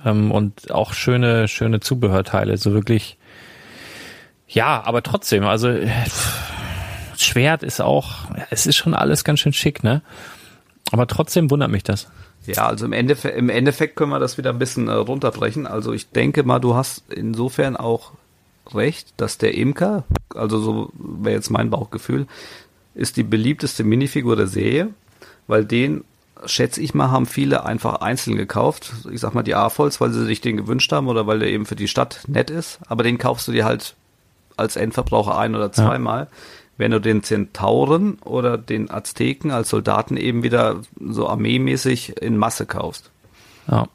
[0.05, 2.57] Ähm, und auch schöne, schöne Zubehörteile.
[2.57, 3.17] So wirklich,
[4.47, 5.73] ja, aber trotzdem, also
[7.17, 10.01] Schwert ist auch, es ist schon alles ganz schön schick, ne?
[10.91, 12.09] Aber trotzdem wundert mich das.
[12.45, 15.67] Ja, also im Endeffekt, im Endeffekt können wir das wieder ein bisschen äh, runterbrechen.
[15.67, 18.13] Also ich denke mal, du hast insofern auch
[18.73, 22.27] recht, dass der Imker, also so wäre jetzt mein Bauchgefühl,
[22.95, 24.89] ist die beliebteste Minifigur der Serie,
[25.47, 26.03] weil den,
[26.45, 28.93] schätze ich mal, haben viele einfach einzeln gekauft.
[29.11, 31.65] Ich sag mal die A-Volz, weil sie sich den gewünscht haben oder weil der eben
[31.65, 32.79] für die Stadt nett ist.
[32.87, 33.95] Aber den kaufst du dir halt
[34.57, 36.21] als Endverbraucher ein oder zweimal.
[36.21, 36.37] Ja
[36.77, 42.65] wenn du den Zentauren oder den Azteken als Soldaten eben wieder so armeemäßig in Masse
[42.65, 43.11] kaufst.
[43.67, 43.87] Ja.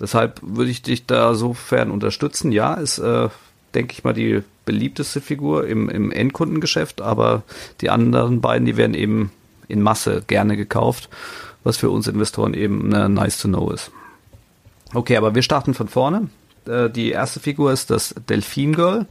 [0.00, 2.52] Deshalb würde ich dich da sofern unterstützen.
[2.52, 3.28] Ja, ist, äh,
[3.74, 7.42] denke ich mal, die beliebteste Figur im, im Endkundengeschäft, aber
[7.80, 9.32] die anderen beiden, die werden eben
[9.66, 11.08] in Masse gerne gekauft,
[11.64, 13.90] was für uns Investoren eben äh, nice to know ist.
[14.94, 16.28] Okay, aber wir starten von vorne.
[16.66, 19.06] Äh, die erste Figur ist das Delfin Girl.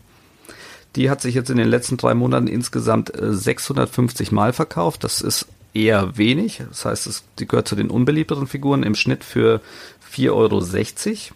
[0.96, 5.04] Die hat sich jetzt in den letzten drei Monaten insgesamt 650 äh, Mal verkauft.
[5.04, 6.62] Das ist eher wenig.
[6.68, 9.62] Das heißt, es, die gehört zu den unbeliebteren Figuren im Schnitt für
[10.12, 11.36] 4,60 Euro.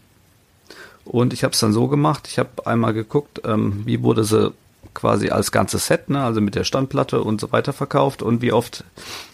[1.05, 4.53] Und ich habe es dann so gemacht, ich habe einmal geguckt, ähm, wie wurde sie
[4.93, 8.51] quasi als ganzes Set, ne, also mit der Standplatte und so weiter verkauft und wie
[8.51, 8.83] oft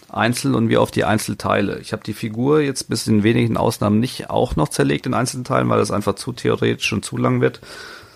[0.08, 1.78] einzeln und wie oft die Einzelteile.
[1.80, 5.68] Ich habe die Figur jetzt bis in wenigen Ausnahmen nicht auch noch zerlegt in Einzelteilen,
[5.68, 7.60] weil das einfach zu theoretisch und zu lang wird,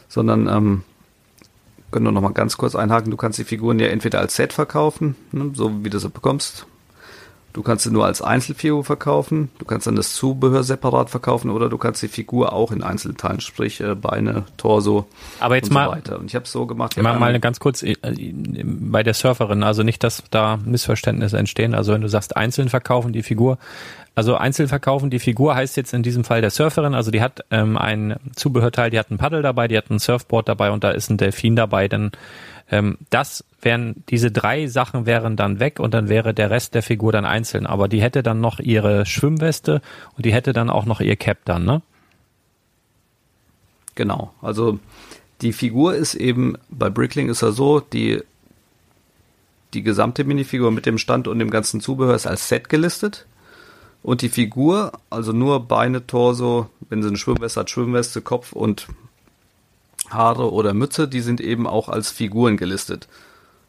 [0.08, 0.82] sondern ähm,
[1.92, 3.10] können wir noch mal ganz kurz einhaken.
[3.10, 6.66] Du kannst die Figuren ja entweder als Set verkaufen, ne, so wie du sie bekommst.
[7.52, 9.50] Du kannst sie nur als Einzelfigur verkaufen.
[9.58, 13.40] Du kannst dann das Zubehör separat verkaufen oder du kannst die Figur auch in Einzelteilen,
[13.40, 15.06] sprich äh, Beine, Torso
[15.38, 16.18] Aber jetzt und mal, so weiter.
[16.18, 16.96] Und ich habe es so gemacht.
[16.96, 17.94] Mal, mal ganz kurz äh,
[18.64, 21.74] bei der Surferin, also nicht, dass da Missverständnisse entstehen.
[21.74, 23.58] Also wenn du sagst einzeln verkaufen die Figur,
[24.14, 27.44] also einzeln verkaufen, die Figur heißt jetzt in diesem Fall der Surferin, also die hat
[27.50, 30.90] ähm, ein Zubehörteil, die hat ein Paddel dabei, die hat ein Surfboard dabei und da
[30.90, 32.12] ist ein Delfin dabei, dann
[32.72, 36.82] ähm, das wären, diese drei Sachen wären dann weg und dann wäre der Rest der
[36.82, 39.82] Figur dann einzeln, aber die hätte dann noch ihre Schwimmweste
[40.16, 41.82] und die hätte dann auch noch ihr Cap dann, ne?
[43.94, 44.80] Genau, also
[45.42, 48.22] die Figur ist eben, bei Brickling ist er so, die
[49.74, 53.26] die gesamte Minifigur mit dem Stand und dem ganzen Zubehör ist als Set gelistet.
[54.02, 58.88] Und die Figur, also nur Beine, Torso, wenn sie eine Schwimmweste hat, Schwimmweste, Kopf und
[60.10, 63.08] Haare oder Mütze, die sind eben auch als Figuren gelistet.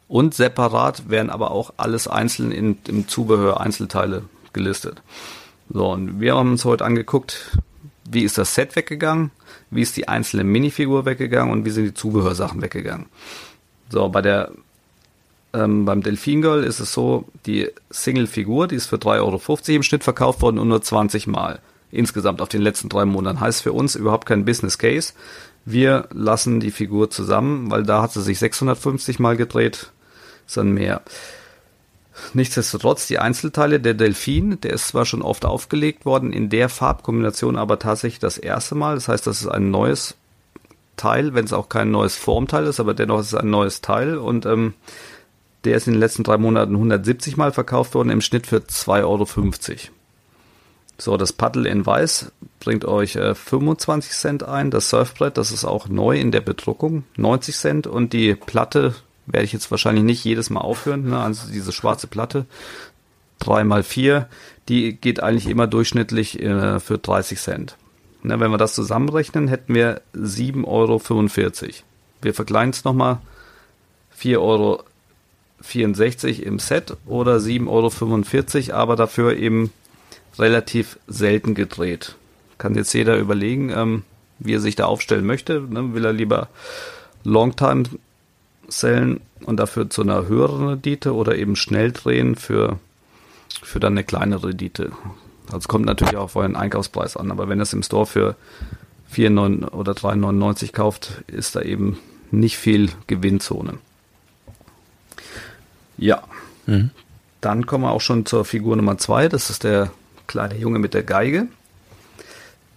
[0.08, 5.02] Und separat werden aber auch alles einzeln in, im Zubehör Einzelteile gelistet.
[5.70, 7.58] So, und wir haben uns heute angeguckt,
[8.08, 9.30] wie ist das Set weggegangen,
[9.70, 13.06] wie ist die einzelne Minifigur weggegangen und wie sind die Zubehörsachen weggegangen.
[13.88, 14.52] So, bei der
[15.54, 19.82] ähm, beim Delfin Girl ist es so, die Single-Figur, die ist für 3,50 Euro im
[19.82, 21.60] Schnitt verkauft worden und nur 20 Mal
[21.92, 23.40] insgesamt auf den letzten drei Monaten.
[23.40, 25.12] Heißt für uns überhaupt kein Business Case.
[25.64, 29.90] Wir lassen die Figur zusammen, weil da hat sie sich 650 Mal gedreht,
[30.46, 31.02] ist dann mehr.
[32.32, 37.56] Nichtsdestotrotz, die Einzelteile der Delfin, der ist zwar schon oft aufgelegt worden, in der Farbkombination
[37.56, 38.94] aber tatsächlich das erste Mal.
[38.94, 40.14] Das heißt, das ist ein neues
[40.96, 44.16] Teil, wenn es auch kein neues Formteil ist, aber dennoch ist es ein neues Teil
[44.16, 44.74] und ähm,
[45.64, 49.00] der ist in den letzten drei Monaten 170 Mal verkauft worden, im Schnitt für 2,50
[49.04, 49.26] Euro.
[50.96, 54.70] So, das Paddel in Weiß bringt euch äh, 25 Cent ein.
[54.70, 57.86] Das Surfbrett, das ist auch neu in der Bedruckung, 90 Cent.
[57.86, 58.94] Und die Platte
[59.26, 61.08] werde ich jetzt wahrscheinlich nicht jedes Mal aufhören.
[61.10, 61.18] Ne?
[61.18, 62.46] Also diese schwarze Platte,
[63.40, 64.28] 3 mal 4
[64.68, 67.76] die geht eigentlich immer durchschnittlich äh, für 30 Cent.
[68.22, 71.72] Ne, wenn wir das zusammenrechnen, hätten wir 7,45 Euro.
[72.22, 73.18] Wir verkleinern es nochmal.
[74.18, 74.82] 4,64 Euro
[76.46, 79.70] im Set oder 7,45 Euro, aber dafür eben
[80.38, 82.16] relativ selten gedreht.
[82.58, 84.02] Kann jetzt jeder überlegen, ähm,
[84.38, 85.60] wie er sich da aufstellen möchte.
[85.60, 85.94] Ne?
[85.94, 86.48] Will er lieber
[87.24, 87.84] Longtime
[88.68, 92.78] sellen und dafür zu einer höheren Rendite oder eben schnell drehen für,
[93.62, 94.92] für dann eine kleinere Rendite.
[95.52, 98.36] Also kommt natürlich auch auf euren Einkaufspreis an, aber wenn ihr es im Store für
[99.10, 99.30] 4
[99.72, 101.98] oder 3,99 kauft, ist da eben
[102.30, 103.74] nicht viel Gewinnzone.
[105.96, 106.22] Ja.
[106.66, 106.90] Mhm.
[107.40, 109.90] Dann kommen wir auch schon zur Figur Nummer 2, das ist der
[110.26, 111.48] kleine Junge mit der Geige.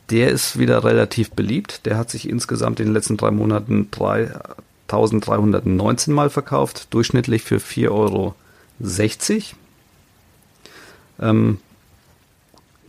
[0.09, 1.85] Der ist wieder relativ beliebt.
[1.85, 7.91] Der hat sich insgesamt in den letzten drei Monaten 3.319 Mal verkauft, durchschnittlich für 4,60
[7.91, 8.35] Euro.
[11.19, 11.59] Ähm,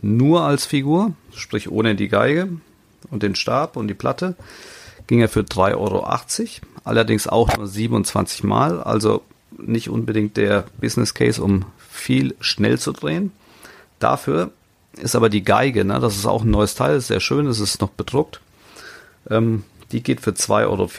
[0.01, 2.47] nur als Figur, sprich ohne die Geige
[3.11, 4.35] und den Stab und die Platte,
[5.07, 6.07] ging er für 3,80 Euro.
[6.85, 9.23] Allerdings auch nur 27 Mal, also
[9.57, 13.33] nicht unbedingt der Business Case, um viel schnell zu drehen.
[13.99, 14.51] Dafür
[14.97, 15.99] ist aber die Geige, ne?
[15.99, 18.41] das ist auch ein neues Teil, ist sehr schön, es ist noch bedruckt.
[19.29, 20.89] Ähm, die geht für 2,40 Euro,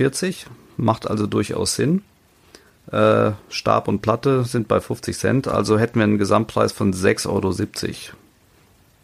[0.76, 2.02] macht also durchaus Sinn.
[2.90, 7.28] Äh, Stab und Platte sind bei 50 Cent, also hätten wir einen Gesamtpreis von 6,70
[7.28, 8.16] Euro.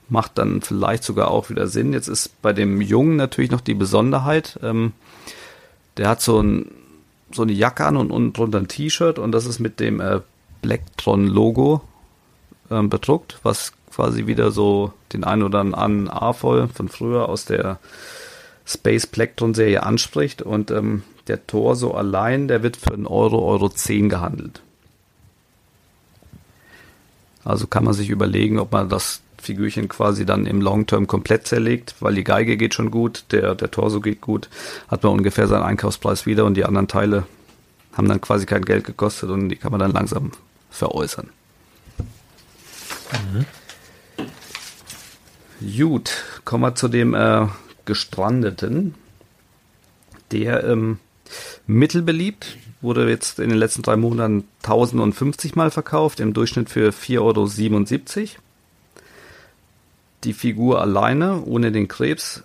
[0.08, 1.92] Macht dann vielleicht sogar auch wieder Sinn.
[1.92, 4.92] Jetzt ist bei dem Jungen natürlich noch die Besonderheit, ähm,
[5.96, 6.70] der hat so, ein,
[7.32, 10.20] so eine Jacke an und unten drunter ein T-Shirt und das ist mit dem äh,
[10.62, 11.82] Blacktron-Logo
[12.70, 17.78] ähm, bedruckt, was quasi wieder so den einen oder anderen A-Voll von früher aus der
[18.66, 23.68] Space Plectron Serie anspricht und ähm, der Torso allein, der wird für einen Euro, Euro
[23.68, 24.60] 10 gehandelt.
[27.44, 31.46] Also kann man sich überlegen, ob man das Figürchen quasi dann im Long Term komplett
[31.46, 34.48] zerlegt, weil die Geige geht schon gut, der, der Torso geht gut,
[34.88, 37.24] hat man ungefähr seinen Einkaufspreis wieder und die anderen Teile
[37.92, 40.32] haben dann quasi kein Geld gekostet und die kann man dann langsam
[40.70, 41.30] veräußern.
[43.12, 43.46] Mhm.
[45.76, 46.10] Gut,
[46.44, 47.46] kommen wir zu dem äh,
[47.84, 48.94] Gestrandeten.
[50.32, 50.98] Der ähm,
[51.66, 58.20] mittelbeliebt, wurde jetzt in den letzten drei Monaten 1050 Mal verkauft, im Durchschnitt für 4,77
[58.20, 58.28] Euro.
[60.24, 62.42] Die Figur alleine, ohne den Krebs,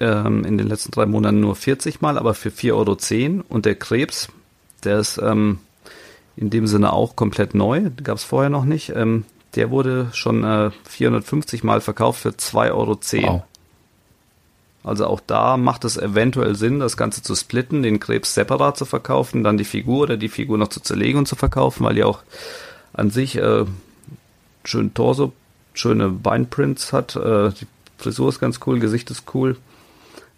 [0.00, 3.44] ähm, in den letzten drei Monaten nur 40 Mal, aber für 4,10 Euro.
[3.48, 4.28] Und der Krebs,
[4.84, 5.58] der ist ähm,
[6.36, 8.90] in dem Sinne auch komplett neu, gab es vorher noch nicht.
[8.94, 9.24] Ähm,
[9.56, 12.98] der wurde schon äh, 450 Mal verkauft für 2,10 Euro.
[13.22, 13.42] Wow.
[14.84, 18.84] Also auch da macht es eventuell Sinn, das Ganze zu splitten, den Krebs separat zu
[18.84, 22.04] verkaufen, dann die Figur oder die Figur noch zu zerlegen und zu verkaufen, weil die
[22.04, 22.20] auch
[22.92, 23.64] an sich äh,
[24.62, 25.32] schön Torso,
[25.72, 27.16] schöne Beinprints hat.
[27.16, 29.56] Äh, die Frisur ist ganz cool, Gesicht ist cool.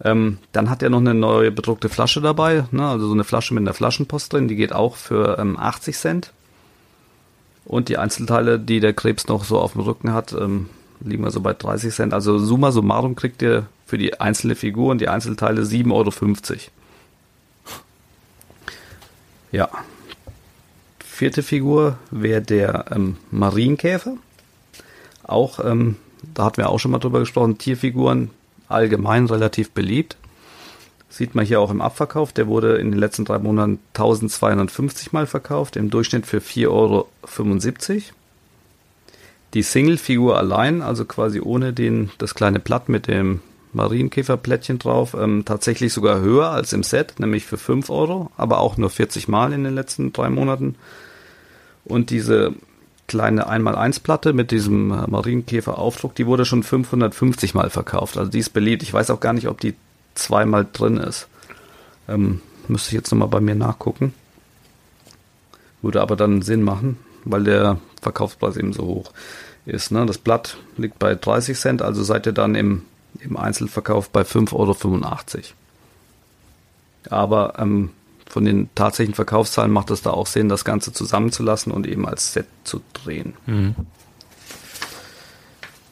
[0.05, 2.87] Ähm, dann hat er noch eine neue bedruckte Flasche dabei, ne?
[2.87, 6.33] also so eine Flasche mit einer Flaschenpost drin, die geht auch für ähm, 80 Cent.
[7.67, 10.69] Und die Einzelteile, die der Krebs noch so auf dem Rücken hat, ähm,
[11.01, 12.15] liegen wir so bei 30 Cent.
[12.15, 16.13] Also summa summarum kriegt ihr für die einzelne Figur und die Einzelteile 7,50 Euro.
[19.53, 19.69] Ja.
[21.01, 24.17] Vierte Figur wäre der ähm, Marienkäfer.
[25.25, 25.97] Auch, ähm,
[26.35, 28.31] da hatten wir auch schon mal drüber gesprochen, Tierfiguren
[28.69, 30.17] allgemein relativ beliebt.
[31.09, 32.33] Sieht man hier auch im Abverkauf.
[32.33, 37.09] Der wurde in den letzten drei Monaten 1250 Mal verkauft, im Durchschnitt für 4,75 Euro.
[39.55, 43.41] die Single-Figur allein, also quasi ohne den, das kleine Blatt mit dem
[43.73, 48.77] Marienkäferplättchen drauf, ähm, tatsächlich sogar höher als im Set, nämlich für 5 Euro, aber auch
[48.77, 50.75] nur 40 Mal in den letzten drei Monaten.
[51.85, 52.55] Und diese
[53.07, 58.19] kleine 1x1-Platte mit diesem Marienkäfer-Aufdruck, die wurde schon 550 Mal verkauft.
[58.19, 58.83] Also die ist beliebt.
[58.83, 59.75] Ich weiß auch gar nicht, ob die
[60.17, 61.29] zweimal drin ist.
[62.09, 64.15] Ähm, müsste ich jetzt nochmal bei mir nachgucken.
[65.83, 69.13] Würde aber dann Sinn machen, weil der Verkaufspreis eben so hoch
[69.67, 69.91] ist.
[69.91, 70.07] Ne?
[70.07, 72.83] Das Blatt liegt bei 30 Cent, also seid ihr dann im,
[73.21, 75.43] im Einzelverkauf bei 5,85 Euro.
[77.11, 77.91] Aber ähm,
[78.29, 82.33] von den tatsächlichen Verkaufszahlen macht es da auch Sinn, das Ganze zusammenzulassen und eben als
[82.33, 83.35] Set zu drehen.
[83.47, 83.75] Mhm.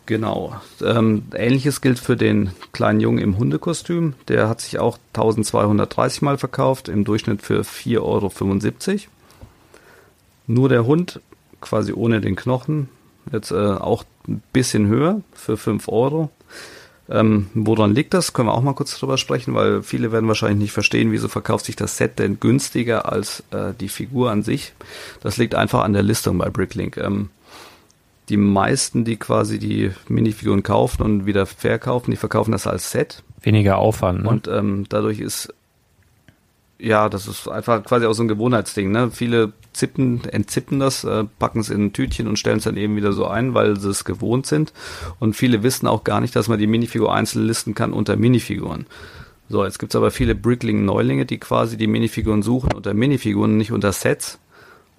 [0.07, 0.61] Genau.
[0.83, 4.15] Ähm, Ähnliches gilt für den kleinen Jungen im Hundekostüm.
[4.29, 8.99] Der hat sich auch 1230 Mal verkauft, im Durchschnitt für 4,75 Euro.
[10.47, 11.21] Nur der Hund,
[11.63, 12.91] quasi ohne den Knochen,
[13.33, 16.31] jetzt äh, auch ein bisschen höher für 5 Euro.
[17.09, 18.33] Ähm, woran liegt das?
[18.33, 21.67] Können wir auch mal kurz drüber sprechen, weil viele werden wahrscheinlich nicht verstehen, wieso verkauft
[21.67, 24.73] sich das Set denn günstiger als äh, die Figur an sich.
[25.23, 26.97] Das liegt einfach an der Listung bei Bricklink.
[26.97, 27.31] Ähm,
[28.29, 33.23] die meisten, die quasi die Minifiguren kaufen und wieder verkaufen, die verkaufen das als Set.
[33.43, 34.23] Weniger Aufwand.
[34.23, 34.29] Ne?
[34.29, 35.53] Und ähm, dadurch ist
[36.79, 38.91] ja, das ist einfach quasi auch so ein Gewohnheitsding.
[38.91, 39.11] Ne?
[39.11, 42.97] Viele zippen, entzippen das, äh, packen es in ein Tütchen und stellen es dann eben
[42.97, 44.73] wieder so ein, weil sie es gewohnt sind.
[45.19, 48.87] Und viele wissen auch gar nicht, dass man die Minifigur einzeln listen kann unter Minifiguren.
[49.49, 53.93] So, jetzt gibt's aber viele Brickling-Neulinge, die quasi die Minifiguren suchen unter Minifiguren, nicht unter
[53.93, 54.39] Sets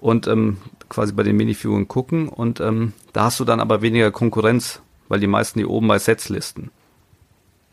[0.06, 2.30] und ähm, quasi bei den Minifiguren gucken.
[2.30, 5.98] Und ähm, da hast du dann aber weniger Konkurrenz, weil die meisten die oben bei
[5.98, 6.70] Sets listen.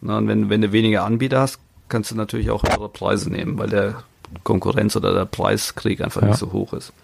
[0.00, 1.58] Na, und wenn, wenn du weniger Anbieter hast,
[1.90, 4.02] kannst du natürlich auch höhere Preise nehmen, weil der
[4.44, 6.28] Konkurrenz oder der Preiskrieg einfach ja.
[6.28, 6.94] nicht so hoch ist.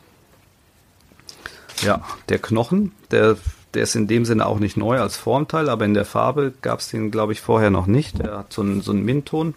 [1.82, 3.36] Ja, der Knochen, der,
[3.74, 6.80] der ist in dem Sinne auch nicht neu als Formteil, aber in der Farbe gab
[6.80, 8.18] es den, glaube ich, vorher noch nicht.
[8.18, 9.54] Der hat so einen, so einen Mintton.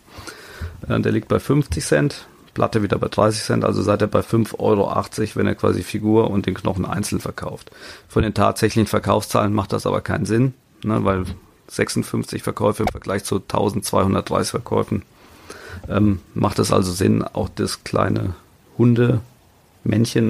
[0.89, 2.27] Äh, der liegt bei 50 Cent.
[2.53, 4.93] Platte wieder bei 30 Cent, also seid ihr bei 5,80 Euro,
[5.35, 7.71] wenn er quasi Figur und den Knochen einzeln verkauft.
[8.07, 11.25] Von den tatsächlichen Verkaufszahlen macht das aber keinen Sinn, ne, weil
[11.69, 15.03] 56 Verkäufe im Vergleich zu 1230 Verkäufen
[15.89, 18.35] ähm, macht es also Sinn, auch das kleine
[18.77, 19.21] Hundemännchen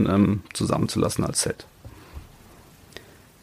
[0.07, 1.65] ähm, zusammenzulassen als Set.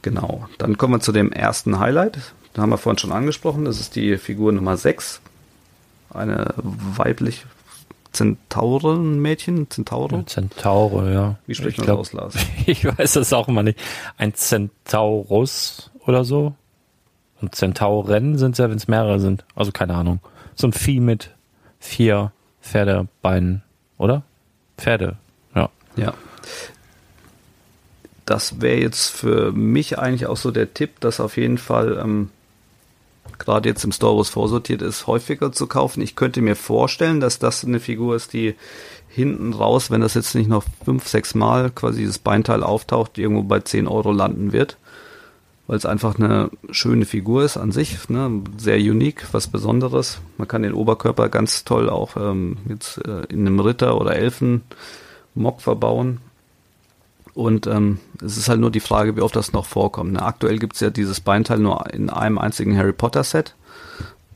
[0.03, 2.19] Genau, dann kommen wir zu dem ersten Highlight.
[2.55, 3.65] Da haben wir vorhin schon angesprochen.
[3.65, 5.21] Das ist die Figur Nummer 6.
[6.11, 7.45] Eine weiblich
[8.19, 10.25] Zentaurenmädchen, Zentauro?
[10.25, 11.37] Zentaure, ja.
[11.47, 12.35] Wie spricht man glaub, das aus, Lars?
[12.67, 13.79] Ich weiß das auch immer nicht.
[14.17, 16.55] Ein Centaurus oder so.
[17.41, 19.45] Und Zentauren sind es ja, wenn es mehrere sind.
[19.55, 20.19] Also keine Ahnung.
[20.57, 21.31] So ein Vieh mit
[21.79, 23.63] vier Pferdebeinen,
[23.99, 24.25] oder?
[24.77, 25.17] Pferde,
[25.55, 25.71] ja.
[25.95, 26.15] Ja.
[28.27, 32.31] Das wäre jetzt für mich eigentlich auch so der Tipp, dass auf jeden Fall ähm,
[33.39, 36.03] gerade jetzt im Store, wo es vorsortiert ist, häufiger zu kaufen.
[36.03, 38.55] Ich könnte mir vorstellen, dass das eine Figur ist, die
[39.09, 43.43] hinten raus, wenn das jetzt nicht noch fünf, sechs Mal quasi dieses Beinteil auftaucht, irgendwo
[43.43, 44.77] bei 10 Euro landen wird
[45.69, 48.43] weil es einfach eine schöne Figur ist an sich, ne?
[48.57, 50.21] sehr unique, was Besonderes.
[50.39, 54.63] Man kann den Oberkörper ganz toll auch ähm, jetzt äh, in einem Ritter oder Elfen
[55.35, 56.21] Mock verbauen.
[57.39, 60.15] Und ähm, es ist halt nur die Frage, wie oft das noch vorkommt.
[60.15, 60.23] Ne?
[60.23, 63.55] Aktuell gibt es ja dieses Beinteil nur in einem einzigen Harry Potter Set.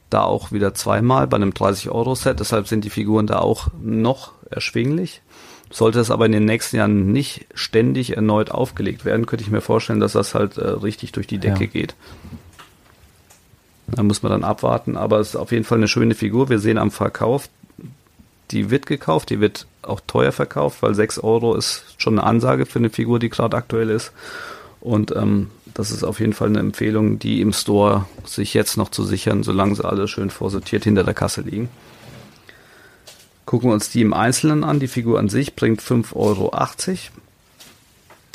[0.09, 2.39] Da auch wieder zweimal bei einem 30-Euro-Set.
[2.39, 5.21] Deshalb sind die Figuren da auch noch erschwinglich.
[5.69, 9.63] Sollte es aber in den nächsten Jahren nicht ständig erneut aufgelegt werden, könnte ich mir
[9.63, 11.71] vorstellen, dass das halt äh, richtig durch die Decke ja.
[11.71, 11.97] geht.
[13.89, 16.51] Da muss man dann abwarten, aber es ist auf jeden Fall eine schöne Figur.
[16.51, 17.49] Wir sehen am Verkauf,
[18.53, 22.67] die wird gekauft, die wird auch teuer verkauft, weil 6 Euro ist schon eine Ansage
[22.67, 24.13] für eine Figur, die gerade aktuell ist.
[24.81, 28.91] Und ähm, das ist auf jeden Fall eine Empfehlung, die im Store sich jetzt noch
[28.91, 31.69] zu sichern, solange sie alle schön vorsortiert hinter der Kasse liegen.
[33.47, 34.81] Gucken wir uns die im Einzelnen an.
[34.81, 36.53] Die Figur an sich bringt 5,80 Euro.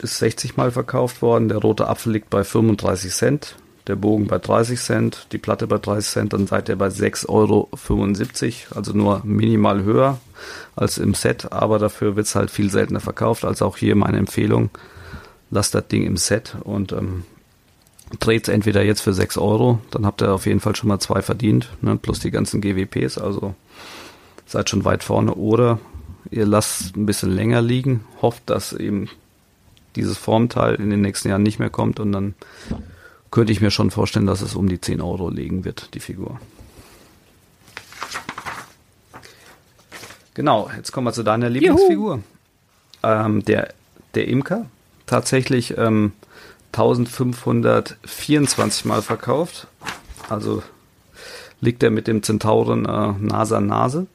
[0.01, 1.49] Ist 60 Mal verkauft worden.
[1.49, 3.55] Der rote Apfel liegt bei 35 Cent.
[3.87, 5.27] Der Bogen bei 30 Cent.
[5.31, 6.33] Die Platte bei 30 Cent.
[6.33, 7.69] Dann seid ihr bei 6,75 Euro.
[8.75, 10.19] Also nur minimal höher
[10.75, 11.51] als im Set.
[11.51, 13.45] Aber dafür wird es halt viel seltener verkauft.
[13.45, 14.69] Also auch hier meine Empfehlung.
[15.49, 17.23] Lasst das Ding im Set und ähm,
[18.19, 19.79] dreht es entweder jetzt für 6 Euro.
[19.91, 21.69] Dann habt ihr auf jeden Fall schon mal zwei verdient.
[21.81, 21.95] Ne?
[21.95, 23.17] Plus die ganzen GWPs.
[23.17, 23.55] Also
[24.45, 25.79] seid schon weit vorne oder
[26.31, 29.09] ihr lasst ein bisschen länger liegen, hofft, dass eben
[29.95, 32.35] dieses Formteil in den nächsten Jahren nicht mehr kommt und dann
[33.31, 36.39] könnte ich mir schon vorstellen, dass es um die 10 Euro liegen wird, die Figur.
[40.33, 42.21] Genau, jetzt kommen wir zu deiner Lieblingsfigur.
[43.03, 43.73] Ähm, der,
[44.13, 44.65] der Imker.
[45.07, 46.11] Tatsächlich ähm,
[46.73, 49.67] 1524 Mal verkauft.
[50.29, 50.61] Also
[51.59, 54.07] liegt er mit dem Zentauren äh, Nase an Nase.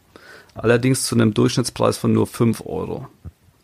[0.55, 3.09] Allerdings zu einem Durchschnittspreis von nur 5 Euro.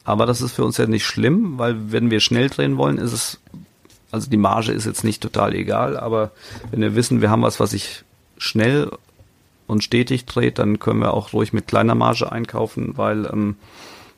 [0.05, 3.13] Aber das ist für uns ja nicht schlimm, weil wenn wir schnell drehen wollen, ist
[3.13, 3.41] es,
[4.11, 6.31] also die Marge ist jetzt nicht total egal, aber
[6.71, 8.05] wenn wir wissen, wir haben was, was sich
[8.39, 8.91] schnell
[9.67, 13.57] und stetig dreht, dann können wir auch ruhig mit kleiner Marge einkaufen, weil ähm,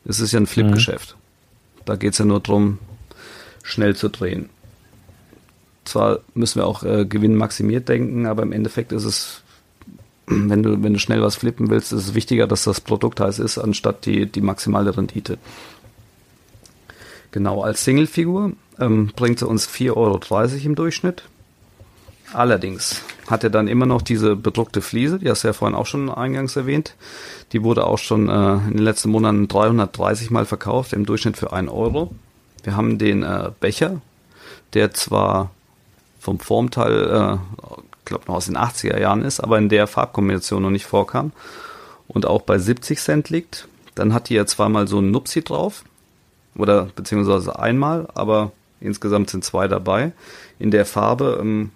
[0.05, 1.17] es ist ja ein Flip-Geschäft.
[1.17, 1.83] Mhm.
[1.87, 2.79] Da geht's ja nur drum,
[3.63, 4.49] schnell zu drehen.
[5.85, 9.43] Zwar müssen wir auch äh, gewinnmaximiert denken, aber im Endeffekt ist es
[10.31, 13.39] wenn du, wenn du schnell was flippen willst, ist es wichtiger, dass das Produkt heiß
[13.41, 15.39] ist, anstatt die, die maximale Rendite.
[17.33, 20.21] Genau, als Singlefigur ähm, bringt sie uns 4,30 Euro
[20.65, 21.25] im Durchschnitt.
[22.33, 25.87] Allerdings hat er dann immer noch diese bedruckte Fliese, die hast du ja vorhin auch
[25.87, 26.95] schon eingangs erwähnt.
[27.53, 31.53] Die wurde auch schon äh, in den letzten Monaten 330 Mal verkauft, im Durchschnitt für
[31.53, 32.15] 1 Euro.
[32.63, 34.01] Wir haben den äh, Becher,
[34.75, 35.51] der zwar
[36.21, 37.61] vom Formteil äh,
[38.11, 41.33] glaube noch aus den 80er Jahren ist, aber in der Farbkombination noch nicht vorkam
[42.09, 43.69] und auch bei 70 Cent liegt.
[43.95, 45.85] Dann hat die ja zweimal so ein Nupsi drauf
[46.55, 50.13] oder beziehungsweise einmal, aber insgesamt sind zwei dabei
[50.59, 51.71] in der Farbe ähm,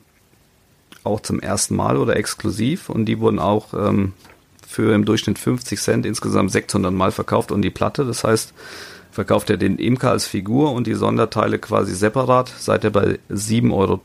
[1.05, 4.13] auch zum ersten Mal oder exklusiv und die wurden auch ähm,
[4.67, 8.53] für im Durchschnitt 50 Cent insgesamt 600 Mal verkauft und die Platte, das heißt,
[9.13, 13.73] verkauft er den Imker als Figur und die Sonderteile quasi separat, seid ihr bei 7,30
[13.73, 14.01] Euro.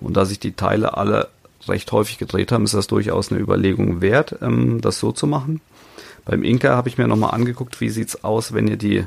[0.00, 1.28] Und da sich die Teile alle
[1.68, 5.60] recht häufig gedreht haben, ist das durchaus eine Überlegung wert, ähm, das so zu machen.
[6.24, 9.04] Beim Inka habe ich mir nochmal angeguckt, wie sieht's aus, wenn ihr die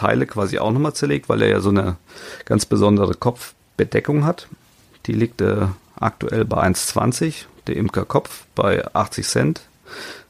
[0.00, 1.96] Teile quasi auch nochmal zerlegt, weil er ja so eine
[2.46, 4.48] ganz besondere Kopfbedeckung hat.
[5.06, 9.60] Die liegt äh, aktuell bei 1,20, der Imker-Kopf bei 80 Cent,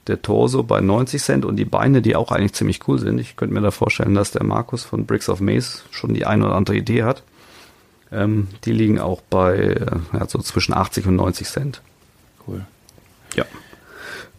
[0.08, 3.20] der Torso bei 90 Cent und die Beine, die auch eigentlich ziemlich cool sind.
[3.20, 6.46] Ich könnte mir da vorstellen, dass der Markus von Bricks of Maze schon die eine
[6.46, 7.22] oder andere Idee hat.
[8.10, 11.80] Ähm, die liegen auch bei äh, ja, so zwischen 80 und 90 Cent.
[12.44, 12.66] Cool.
[13.36, 13.44] Ja.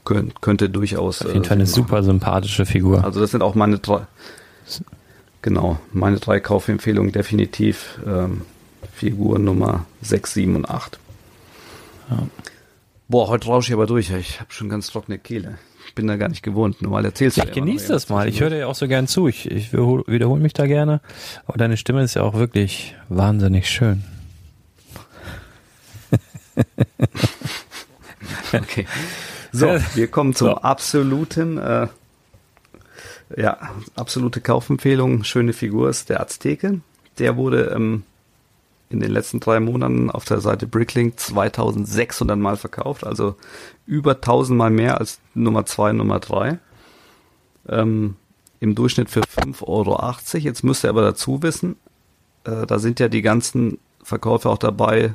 [0.03, 1.21] Kön könnte durchaus.
[1.21, 1.73] Auf jeden äh, Fall eine machen.
[1.73, 3.05] super sympathische Figur.
[3.05, 4.01] Also das sind auch meine drei.
[5.41, 7.99] Genau, meine drei Kaufempfehlungen definitiv.
[8.05, 8.41] Ähm,
[8.93, 10.99] Figur Nummer 6, 7 und 8.
[12.09, 12.27] Ja.
[13.07, 14.11] Boah, heute rausche ich aber durch.
[14.11, 15.57] Ich habe schon ganz trockene Kehle
[15.95, 16.81] bin da gar nicht gewohnt.
[16.81, 18.27] Normal erzählst du ja, genieß das mal.
[18.27, 19.27] Ich höre dir auch so gern zu.
[19.27, 21.01] Ich, ich wiederhole mich da gerne.
[21.45, 24.03] Aber deine Stimme ist ja auch wirklich wahnsinnig schön.
[28.53, 28.85] okay.
[29.51, 30.57] So, wir kommen zum so.
[30.57, 31.87] absoluten, äh,
[33.37, 33.57] ja,
[33.95, 35.23] absolute Kaufempfehlung.
[35.23, 36.81] Schöne Figur ist der Azteke.
[37.17, 38.03] Der wurde ähm,
[38.89, 43.35] in den letzten drei Monaten auf der Seite Bricklink 2600 Mal verkauft, also
[43.85, 46.59] über 1000 Mal mehr als Nummer 2 und Nummer 3.
[47.69, 48.15] Ähm,
[48.59, 50.13] Im Durchschnitt für 5,80 Euro.
[50.37, 51.77] Jetzt müsst ihr aber dazu wissen,
[52.43, 55.13] äh, da sind ja die ganzen Verkäufe auch dabei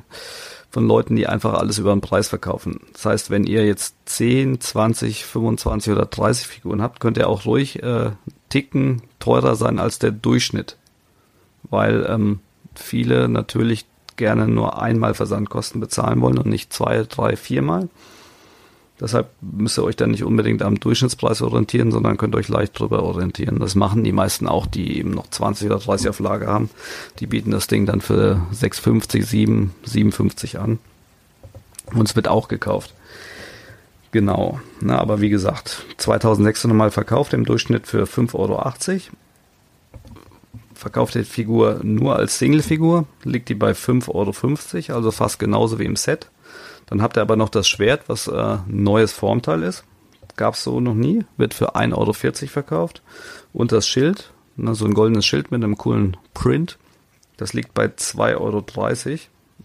[0.77, 2.81] von Leuten, die einfach alles über den Preis verkaufen.
[2.93, 7.47] Das heißt, wenn ihr jetzt 10, 20, 25 oder 30 Figuren habt, könnt ihr auch
[7.47, 8.11] ruhig äh,
[8.51, 10.77] ticken teurer sein als der Durchschnitt.
[11.63, 12.41] Weil ähm,
[12.75, 17.89] viele natürlich gerne nur einmal Versandkosten bezahlen wollen und nicht zwei, drei, viermal.
[19.01, 23.03] Deshalb müsst ihr euch dann nicht unbedingt am Durchschnittspreis orientieren, sondern könnt euch leicht drüber
[23.03, 23.59] orientieren.
[23.59, 26.71] Das machen die meisten auch, die eben noch 20 oder 30 auf Lager haben.
[27.19, 30.79] Die bieten das Ding dann für 6,50, 7, 57 an.
[31.93, 32.95] Und es wird auch gekauft.
[34.13, 34.61] Genau.
[34.81, 38.63] Na, aber wie gesagt, 2600 Mal verkauft im Durchschnitt für 5,80 Euro
[40.77, 44.11] verkauft die Figur nur als Single-Figur, liegt die bei 5,50
[44.91, 46.29] Euro, also fast genauso wie im Set.
[46.87, 49.85] Dann habt ihr aber noch das Schwert, was äh, neues Formteil ist.
[50.37, 53.03] Gab es so noch nie, wird für 1,40 Euro verkauft.
[53.53, 56.79] Und das Schild, ne, so ein goldenes Schild mit einem coolen Print,
[57.37, 58.65] das liegt bei 2,30 Euro.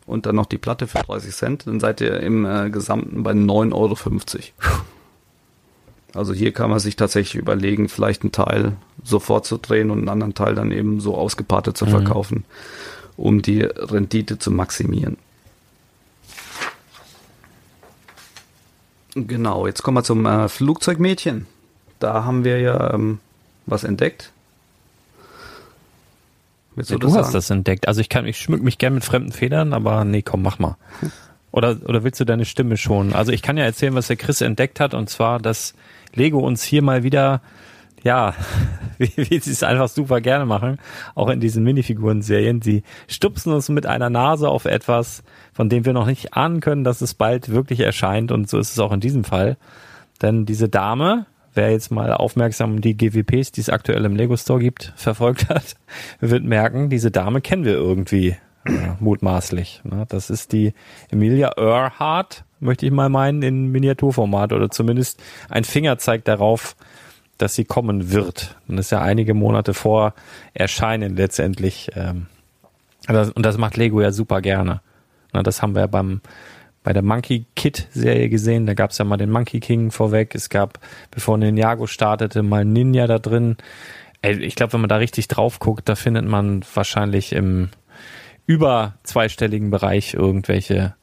[0.05, 3.31] Und dann noch die Platte für 30 Cent, dann seid ihr im äh, Gesamten bei
[3.31, 3.95] 9,50 Euro.
[6.13, 10.09] Also hier kann man sich tatsächlich überlegen, vielleicht einen Teil sofort zu drehen und einen
[10.09, 11.91] anderen Teil dann eben so ausgepartet zu mhm.
[11.91, 12.43] verkaufen,
[13.15, 15.17] um die Rendite zu maximieren.
[19.15, 21.45] Genau, jetzt kommen wir zum äh, Flugzeugmädchen.
[21.99, 23.19] Da haben wir ja ähm,
[23.65, 24.31] was entdeckt.
[26.77, 27.87] Ja, du, hast das entdeckt.
[27.87, 30.77] Also ich kann, ich schmück mich gern mit fremden Federn, aber nee, komm, mach mal.
[31.51, 33.13] Oder, oder willst du deine Stimme schonen?
[33.13, 35.73] Also ich kann ja erzählen, was der Chris entdeckt hat, und zwar, dass
[36.13, 37.41] Lego uns hier mal wieder,
[38.03, 38.33] ja,
[38.97, 40.77] wie, wie sie es einfach super gerne machen,
[41.15, 42.61] auch in diesen Minifiguren-Serien.
[42.61, 45.23] Sie stupsen uns mit einer Nase auf etwas,
[45.53, 48.31] von dem wir noch nicht ahnen können, dass es bald wirklich erscheint.
[48.31, 49.57] Und so ist es auch in diesem Fall.
[50.21, 54.59] Denn diese Dame wer jetzt mal aufmerksam die GWPs, die es aktuell im Lego Store
[54.59, 55.75] gibt, verfolgt hat,
[56.19, 58.35] wird merken, diese Dame kennen wir irgendwie
[58.65, 59.81] äh, mutmaßlich.
[59.83, 60.05] Ne?
[60.09, 60.73] Das ist die
[61.09, 66.75] Emilia Earhart, möchte ich mal meinen, in Miniaturformat oder zumindest ein Finger zeigt darauf,
[67.41, 68.57] dass sie kommen wird.
[68.67, 70.13] Und das ist ja einige Monate vor
[70.53, 71.89] Erscheinen letztendlich.
[71.95, 72.27] Ähm,
[73.07, 74.81] und das macht Lego ja super gerne.
[75.31, 76.21] Das haben wir beim
[76.83, 78.65] bei der Monkey Kid Serie gesehen.
[78.65, 80.33] Da gab es ja mal den Monkey King vorweg.
[80.33, 80.79] Es gab,
[81.11, 83.57] bevor Ninjago startete, mal Ninja da drin.
[84.23, 87.69] Ich glaube, wenn man da richtig drauf guckt, da findet man wahrscheinlich im
[88.45, 90.95] über zweistelligen Bereich irgendwelche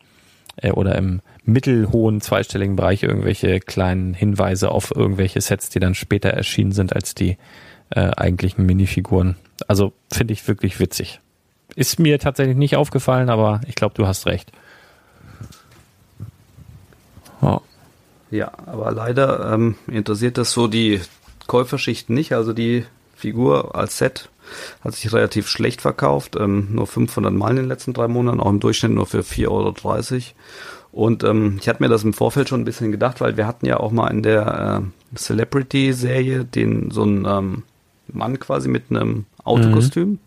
[0.59, 6.31] äh, oder im mittelhohen zweistelligen Bereich irgendwelche kleinen Hinweise auf irgendwelche Sets, die dann später
[6.31, 7.37] erschienen sind als die
[7.91, 9.37] äh, eigentlichen Minifiguren.
[9.67, 11.21] Also finde ich wirklich witzig.
[11.75, 14.53] Ist mir tatsächlich nicht aufgefallen, aber ich glaube, du hast recht.
[17.41, 17.61] Oh.
[18.31, 21.01] Ja, aber leider ähm, interessiert das so die
[21.47, 22.33] Käuferschicht nicht.
[22.33, 22.85] Also die
[23.15, 24.29] Figur als Set
[24.83, 26.37] hat sich relativ schlecht verkauft.
[26.39, 29.49] Ähm, nur 500 Mal in den letzten drei Monaten, auch im Durchschnitt nur für 4,30
[29.49, 29.75] Euro.
[30.91, 33.67] Und ähm, ich hatte mir das im Vorfeld schon ein bisschen gedacht, weil wir hatten
[33.67, 37.63] ja auch mal in der äh, Celebrity-Serie den so einen ähm,
[38.09, 40.09] Mann quasi mit einem Autokostüm.
[40.09, 40.19] Mhm.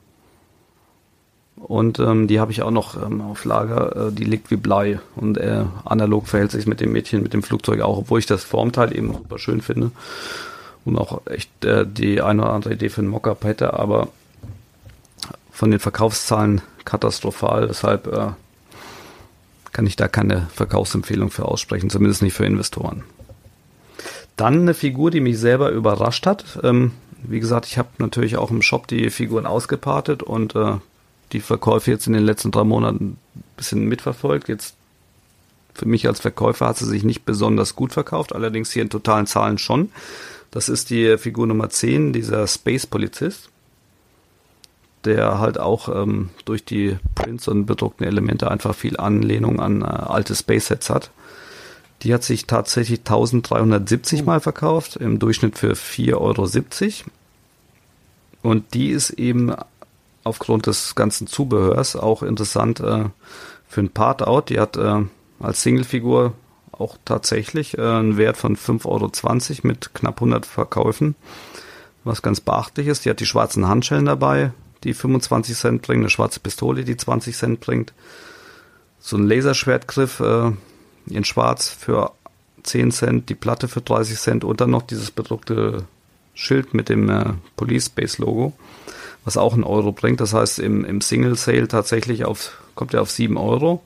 [1.56, 5.00] Und ähm, die habe ich auch noch ähm, auf Lager, äh, die liegt wie Blei.
[5.16, 8.44] Und äh, analog verhält sich mit dem Mädchen, mit dem Flugzeug auch, obwohl ich das
[8.44, 9.92] Formteil eben super schön finde.
[10.86, 14.08] Und auch echt äh, die eine oder andere Idee für einen Mockup hätte, aber
[15.52, 17.68] von den Verkaufszahlen katastrophal.
[17.68, 18.30] Deshalb äh,
[19.72, 23.04] kann ich da keine Verkaufsempfehlung für aussprechen, zumindest nicht für Investoren.
[24.38, 26.60] Dann eine Figur, die mich selber überrascht hat.
[26.64, 26.92] Ähm,
[27.24, 30.78] wie gesagt, ich habe natürlich auch im Shop die Figuren ausgepartet und äh,
[31.32, 34.50] die Verkäufe jetzt in den letzten drei Monaten ein bisschen mitverfolgt.
[34.50, 34.76] Jetzt
[35.74, 39.28] für mich als Verkäufer hat sie sich nicht besonders gut verkauft, allerdings hier in totalen
[39.28, 39.92] Zahlen schon.
[40.52, 43.52] Das ist die Figur Nummer 10, dieser Space-Polizist
[45.06, 49.86] der halt auch ähm, durch die Prints und bedruckten Elemente einfach viel Anlehnung an äh,
[49.86, 51.12] alte Space Sets hat.
[52.04, 57.12] Die hat sich tatsächlich 1370 Mal verkauft, im Durchschnitt für 4,70 Euro.
[58.42, 59.54] Und die ist eben
[60.24, 63.06] aufgrund des ganzen Zubehörs auch interessant äh,
[63.68, 64.50] für ein Part-Out.
[64.50, 65.04] Die hat äh,
[65.40, 66.34] als Singlefigur
[66.82, 71.16] auch tatsächlich äh, einen Wert von 5,20 Euro mit knapp 100 Verkäufen.
[72.04, 74.52] Was ganz beachtlich ist, die hat die schwarzen Handschellen dabei,
[74.84, 77.94] die 25 Cent bringt, eine schwarze Pistole, die 20 Cent bringt,
[79.00, 80.52] so ein Laserschwertgriff äh,
[81.08, 82.12] in schwarz für
[82.64, 85.86] 10 Cent, die Platte für 30 Cent und dann noch dieses bedruckte
[86.34, 88.54] Schild mit dem äh, Police Space Logo,
[89.26, 90.22] was auch einen Euro bringt.
[90.22, 93.84] Das heißt, im, im Single Sale tatsächlich auf, kommt er auf 7 Euro.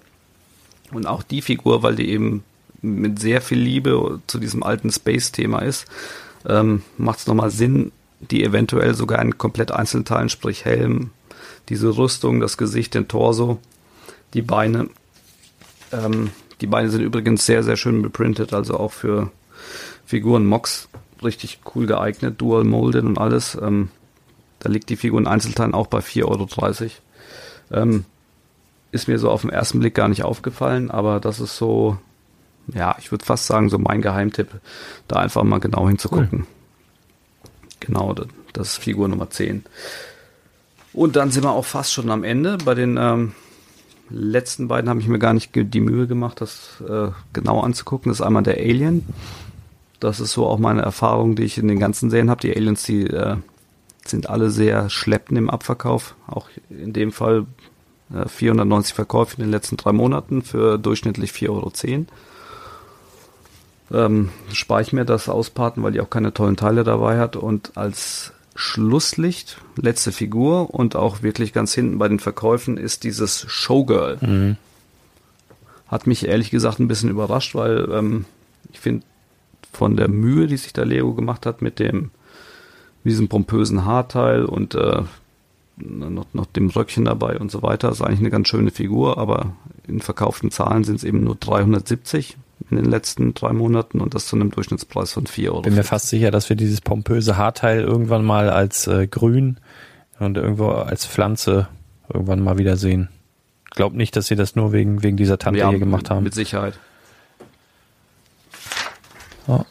[0.91, 2.43] Und auch die Figur, weil die eben
[2.85, 5.85] mit sehr viel Liebe zu diesem alten Space-Thema ist,
[6.47, 11.11] ähm, macht es nochmal Sinn, die eventuell sogar in komplett einzelnen Teilen, sprich Helm,
[11.69, 13.59] diese Rüstung, das Gesicht, den Torso,
[14.33, 14.89] die Beine.
[15.91, 16.31] Ähm,
[16.61, 19.31] die Beine sind übrigens sehr, sehr schön beprintet, also auch für
[20.05, 20.87] Figuren Mox
[21.23, 23.57] richtig cool geeignet, dual molded und alles.
[23.61, 23.89] Ähm,
[24.59, 26.47] da liegt die Figur in Einzelteilen auch bei 4,30 Euro.
[27.71, 28.05] Ähm,
[28.91, 31.97] ist mir so auf den ersten Blick gar nicht aufgefallen, aber das ist so,
[32.73, 34.49] ja, ich würde fast sagen, so mein Geheimtipp,
[35.07, 36.39] da einfach mal genau hinzugucken.
[36.39, 36.45] Cool.
[37.79, 38.15] Genau,
[38.53, 39.63] das ist Figur Nummer 10.
[40.93, 42.57] Und dann sind wir auch fast schon am Ende.
[42.63, 43.33] Bei den ähm,
[44.09, 48.09] letzten beiden habe ich mir gar nicht die Mühe gemacht, das äh, genau anzugucken.
[48.09, 49.05] Das ist einmal der Alien.
[49.99, 52.41] Das ist so auch meine Erfahrung, die ich in den ganzen Serien habe.
[52.41, 53.35] Die Aliens, die äh,
[54.05, 56.15] sind alle sehr schleppend im Abverkauf.
[56.27, 57.45] Auch in dem Fall
[58.13, 61.71] äh, 490 Verkäufe in den letzten drei Monaten für durchschnittlich 4,10 Euro
[63.91, 67.35] ähm, spare ich mir das Ausparten, weil die auch keine tollen Teile dabei hat.
[67.35, 73.45] Und als Schlusslicht, letzte Figur und auch wirklich ganz hinten bei den Verkäufen ist dieses
[73.47, 74.17] Showgirl.
[74.21, 74.57] Mhm.
[75.87, 78.25] Hat mich ehrlich gesagt ein bisschen überrascht, weil ähm,
[78.71, 79.05] ich finde
[79.71, 82.11] von der Mühe, die sich da Lego gemacht hat mit dem
[83.03, 85.03] diesem pompösen Haarteil und äh,
[85.77, 89.53] noch, noch dem Röckchen dabei und so weiter, ist eigentlich eine ganz schöne Figur, aber
[89.87, 92.37] in verkauften Zahlen sind es eben nur 370
[92.69, 95.61] in den letzten drei Monaten und das zu einem Durchschnittspreis von 4 Euro.
[95.61, 99.57] Bin mir fast sicher, dass wir dieses pompöse Haarteil irgendwann mal als äh, grün
[100.19, 101.67] und irgendwo als Pflanze
[102.11, 103.09] irgendwann mal wieder sehen.
[103.71, 106.23] Glaub nicht, dass sie das nur wegen, wegen dieser Tante ja, hier gemacht haben.
[106.23, 106.79] Mit Sicherheit.
[109.47, 109.63] Oh.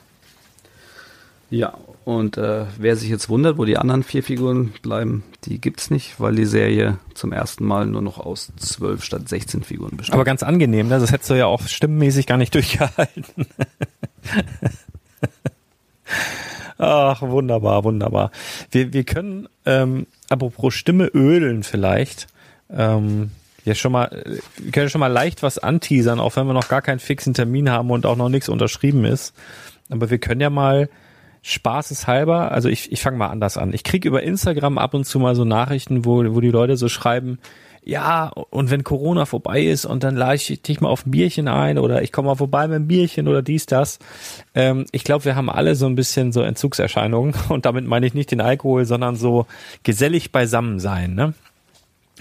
[1.51, 1.75] Ja,
[2.05, 6.21] und äh, wer sich jetzt wundert, wo die anderen vier Figuren bleiben, die gibt's nicht,
[6.21, 10.15] weil die Serie zum ersten Mal nur noch aus zwölf statt 16 Figuren besteht.
[10.15, 11.01] Aber ganz angenehm, ne?
[11.01, 13.47] das hättest du ja auch stimmenmäßig gar nicht durchgehalten.
[16.77, 18.31] Ach, wunderbar, wunderbar.
[18.71, 22.27] Wir, wir können, ähm, apropos Stimme ölen vielleicht,
[22.69, 23.31] ähm,
[23.65, 24.25] ja schon mal,
[24.59, 27.71] wir können schon mal leicht was anteasern, auch wenn wir noch gar keinen fixen Termin
[27.71, 29.35] haben und auch noch nichts unterschrieben ist.
[29.89, 30.91] Aber wir können ja mal
[31.47, 33.75] spaßeshalber, also ich, ich fange mal anders an.
[33.75, 36.89] Ich krieg über Instagram ab und zu mal so Nachrichten, wo, wo die Leute so
[36.89, 37.39] schreiben,
[37.85, 41.47] ja, und wenn Corona vorbei ist und dann lade ich dich mal auf ein Bierchen
[41.49, 43.99] ein oder ich komme mal vorbei mit einem Bierchen oder dies, das.
[44.55, 48.15] Ähm, ich glaube, wir haben alle so ein bisschen so Entzugserscheinungen und damit meine ich
[48.15, 49.47] nicht den Alkohol, sondern so
[49.83, 51.35] gesellig beisammen sein, ne?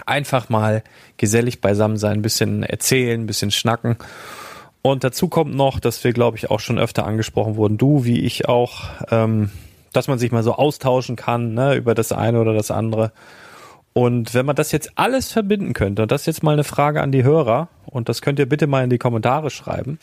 [0.04, 0.82] Einfach mal
[1.16, 3.96] gesellig beisammen sein, ein bisschen erzählen, ein bisschen schnacken.
[4.86, 8.20] Und dazu kommt noch, dass wir, glaube ich, auch schon öfter angesprochen wurden, du wie
[8.20, 9.50] ich auch, ähm,
[9.94, 13.10] dass man sich mal so austauschen kann, ne, über das eine oder das andere.
[13.94, 17.00] Und wenn man das jetzt alles verbinden könnte, und das ist jetzt mal eine Frage
[17.00, 19.98] an die Hörer, und das könnt ihr bitte mal in die Kommentare schreiben,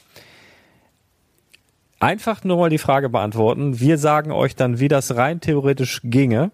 [1.99, 3.79] einfach nur mal die Frage beantworten.
[3.79, 6.49] Wir sagen euch dann, wie das rein theoretisch ginge.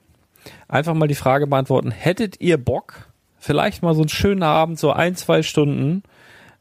[0.67, 3.07] Einfach mal die Frage beantworten, hättet ihr Bock,
[3.39, 6.03] vielleicht mal so einen schönen Abend, so ein, zwei Stunden,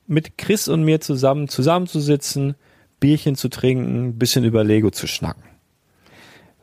[0.06, 2.54] mit Chris und mir zusammen zusammenzusitzen,
[3.00, 5.42] Bierchen zu trinken, bisschen über Lego zu schnacken.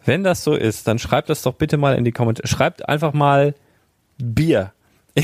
[0.06, 2.48] Wenn das so ist, dann schreibt das doch bitte mal in die Kommentare.
[2.48, 3.56] Schreibt einfach mal
[4.18, 4.74] Bier.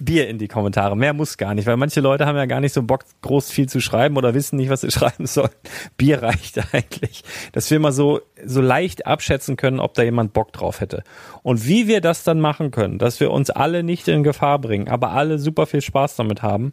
[0.00, 0.96] Bier in die Kommentare.
[0.96, 3.68] Mehr muss gar nicht, weil manche Leute haben ja gar nicht so Bock, groß viel
[3.68, 5.50] zu schreiben oder wissen nicht, was sie schreiben sollen.
[5.96, 7.22] Bier reicht eigentlich.
[7.52, 11.04] Dass wir mal so, so leicht abschätzen können, ob da jemand Bock drauf hätte.
[11.42, 14.88] Und wie wir das dann machen können, dass wir uns alle nicht in Gefahr bringen,
[14.88, 16.72] aber alle super viel Spaß damit haben,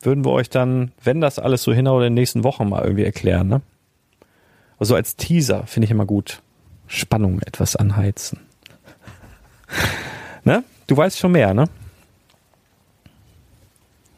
[0.00, 3.04] würden wir euch dann, wenn das alles so hinhaut, in den nächsten Wochen mal irgendwie
[3.04, 3.62] erklären, ne?
[4.78, 6.40] Also als Teaser finde ich immer gut.
[6.86, 8.40] Spannung etwas anheizen.
[10.42, 10.64] Ne?
[10.86, 11.66] Du weißt schon mehr, ne?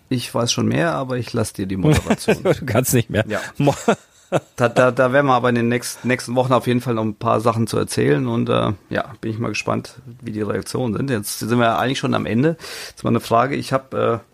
[0.09, 2.41] Ich weiß schon mehr, aber ich lasse dir die Moderation.
[2.45, 3.24] du kannst nicht mehr.
[3.26, 3.41] Ja.
[4.57, 7.03] da, da, da werden wir aber in den nächsten, nächsten Wochen auf jeden Fall noch
[7.03, 10.95] ein paar Sachen zu erzählen und äh, ja, bin ich mal gespannt, wie die Reaktionen
[10.95, 11.11] sind.
[11.11, 12.57] Jetzt sind wir eigentlich schon am Ende.
[12.91, 13.57] Jetzt mal eine Frage.
[13.57, 14.32] Ich habe äh,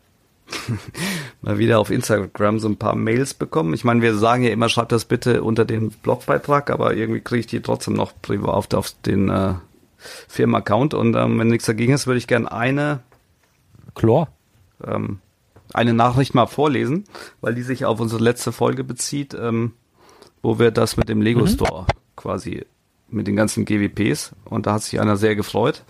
[1.43, 3.75] mal wieder auf Instagram so ein paar Mails bekommen.
[3.75, 7.41] Ich meine, wir sagen ja immer, schreibt das bitte unter den Blogbeitrag, aber irgendwie kriege
[7.41, 9.55] ich die trotzdem noch privat auf, auf den äh,
[10.29, 13.01] Firmenaccount und ähm, wenn nichts dagegen ist, würde ich gerne eine
[13.95, 14.29] Chlor.
[14.85, 15.19] Ähm,
[15.75, 17.05] eine Nachricht mal vorlesen,
[17.41, 19.73] weil die sich auf unsere letzte Folge bezieht, ähm,
[20.41, 21.49] wo wir das mit dem Lego mhm.
[21.49, 21.87] Store
[22.17, 22.65] quasi
[23.11, 25.83] mit den ganzen GWPs und da hat sich einer sehr gefreut.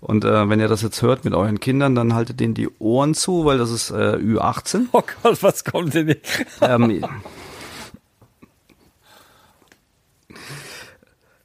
[0.00, 3.14] Und äh, wenn ihr das jetzt hört mit euren Kindern, dann haltet denen die Ohren
[3.14, 4.86] zu, weil das ist äh, Ü18.
[4.92, 6.16] Oh Gott, was kommt denn?
[6.62, 7.04] Ähm,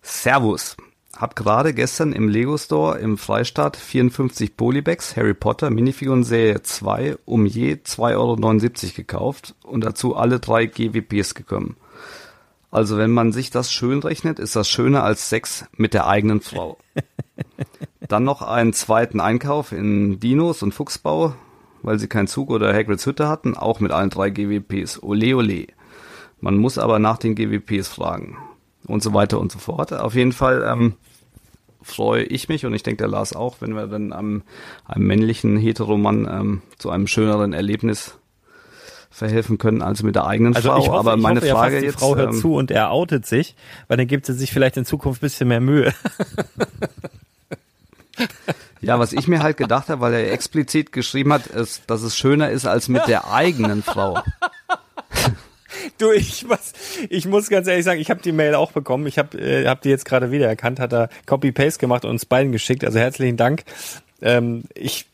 [0.01, 0.77] Servus.
[1.17, 7.17] Hab gerade gestern im Lego Store im Freistaat 54 Polybags Harry Potter Minifiguren Serie 2
[7.23, 11.77] um je 2,79 Euro gekauft und dazu alle drei GWPs gekommen.
[12.75, 16.41] Also wenn man sich das schön rechnet, ist das schöner als Sex mit der eigenen
[16.41, 16.77] Frau.
[18.09, 21.35] Dann noch einen zweiten Einkauf in Dinos und Fuchsbau,
[21.83, 25.01] weil sie keinen Zug oder Hagrids Hütte hatten, auch mit allen drei GWPs.
[25.01, 25.67] Ole ole.
[26.41, 28.35] Man muss aber nach den GWPs fragen
[28.85, 29.93] und so weiter und so fort.
[29.93, 30.95] Auf jeden Fall ähm,
[31.81, 34.43] freue ich mich und ich denke der Lars auch, wenn wir dann einem,
[34.83, 38.17] einem männlichen Heteromann ähm, zu einem schöneren Erlebnis
[39.15, 40.79] verhelfen können als mit der eigenen also Frau.
[40.79, 42.91] Ich hoffe, Aber ich meine hoffe, Frage die jetzt, Frau hört ähm, zu und er
[42.91, 43.55] outet sich,
[43.87, 45.93] weil dann gibt sie sich vielleicht in Zukunft ein bisschen mehr Mühe.
[48.81, 52.15] Ja, was ich mir halt gedacht habe, weil er explizit geschrieben hat, ist, dass es
[52.15, 54.19] schöner ist als mit der eigenen Frau.
[55.97, 56.73] Du, ich muss,
[57.09, 59.07] ich muss ganz ehrlich sagen, ich habe die Mail auch bekommen.
[59.07, 62.51] Ich habe äh, hab die jetzt gerade wiedererkannt, hat er Copy-Paste gemacht und uns beiden
[62.51, 62.83] geschickt.
[62.83, 63.63] Also herzlichen Dank.
[64.21, 65.05] Ähm, ich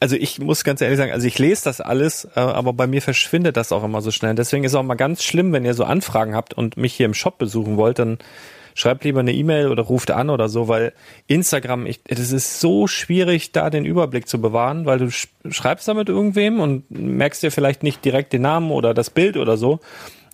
[0.00, 3.00] also ich muss ganz ehrlich sagen, also ich lese das alles, äh, aber bei mir
[3.00, 4.34] verschwindet das auch immer so schnell.
[4.34, 7.14] Deswegen ist auch mal ganz schlimm, wenn ihr so Anfragen habt und mich hier im
[7.14, 8.18] Shop besuchen wollt, dann
[8.74, 10.92] schreibt lieber eine E-Mail oder ruft an oder so, weil
[11.26, 15.10] Instagram, ich, das ist so schwierig, da den Überblick zu bewahren, weil du
[15.50, 19.36] schreibst da mit irgendwem und merkst dir vielleicht nicht direkt den Namen oder das Bild
[19.36, 19.80] oder so.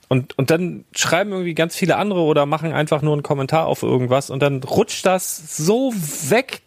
[0.09, 3.82] Und, und dann schreiben irgendwie ganz viele andere oder machen einfach nur einen Kommentar auf
[3.82, 5.92] irgendwas und dann rutscht das so
[6.28, 6.61] weg,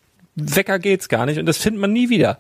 [0.44, 2.38] Wecker geht's gar nicht und das findet man nie wieder.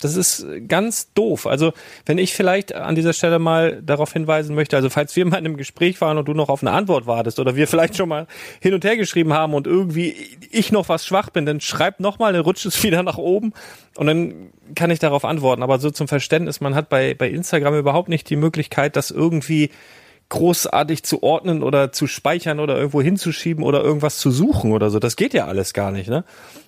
[0.00, 1.46] Das ist ganz doof.
[1.46, 1.72] Also,
[2.06, 5.46] wenn ich vielleicht an dieser Stelle mal darauf hinweisen möchte, also falls wir mal in
[5.46, 8.26] einem Gespräch waren und du noch auf eine Antwort wartest oder wir vielleicht schon mal
[8.60, 10.14] hin und her geschrieben haben und irgendwie
[10.50, 13.52] ich noch was schwach bin, dann schreib nochmal, dann rutscht es wieder nach oben
[13.96, 15.62] und dann kann ich darauf antworten.
[15.62, 19.70] Aber so zum Verständnis, man hat bei, bei Instagram überhaupt nicht die Möglichkeit, das irgendwie
[20.32, 24.98] großartig zu ordnen oder zu speichern oder irgendwo hinzuschieben oder irgendwas zu suchen oder so.
[24.98, 26.24] Das geht ja alles gar nicht, ne?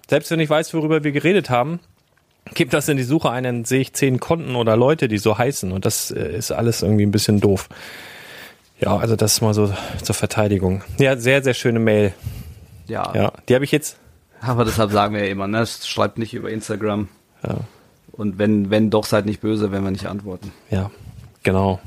[0.07, 1.81] Selbst wenn ich weiß, worüber wir geredet haben,
[2.53, 5.39] gibt das in die Suche ein, dann sehe ich zehn Konten oder Leute, die so
[5.39, 7.71] heißen und das äh, ist alles irgendwie ein bisschen doof.
[8.81, 10.83] Ja, also das mal so zur Verteidigung.
[10.99, 12.13] Ja, sehr, sehr schöne Mail.
[12.87, 13.97] Ja, Ja, die habe ich jetzt.
[14.43, 15.65] aber deshalb sagen wir ja immer, ne?
[15.67, 17.09] schreibt nicht über Instagram.
[17.43, 17.61] Ja,
[18.13, 20.53] Und wenn, wenn doch, seid nicht böse, wenn wir nicht antworten.
[20.69, 20.91] ja
[21.45, 21.81] genau.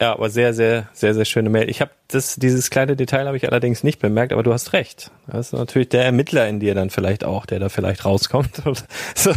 [0.00, 1.68] Ja, aber sehr, sehr, sehr, sehr schöne Mail.
[1.68, 5.10] Ich habe das, dieses kleine Detail habe ich allerdings nicht bemerkt, aber du hast recht.
[5.26, 8.62] Das ist natürlich der Ermittler in dir dann vielleicht auch, der da vielleicht rauskommt.
[9.14, 9.32] so,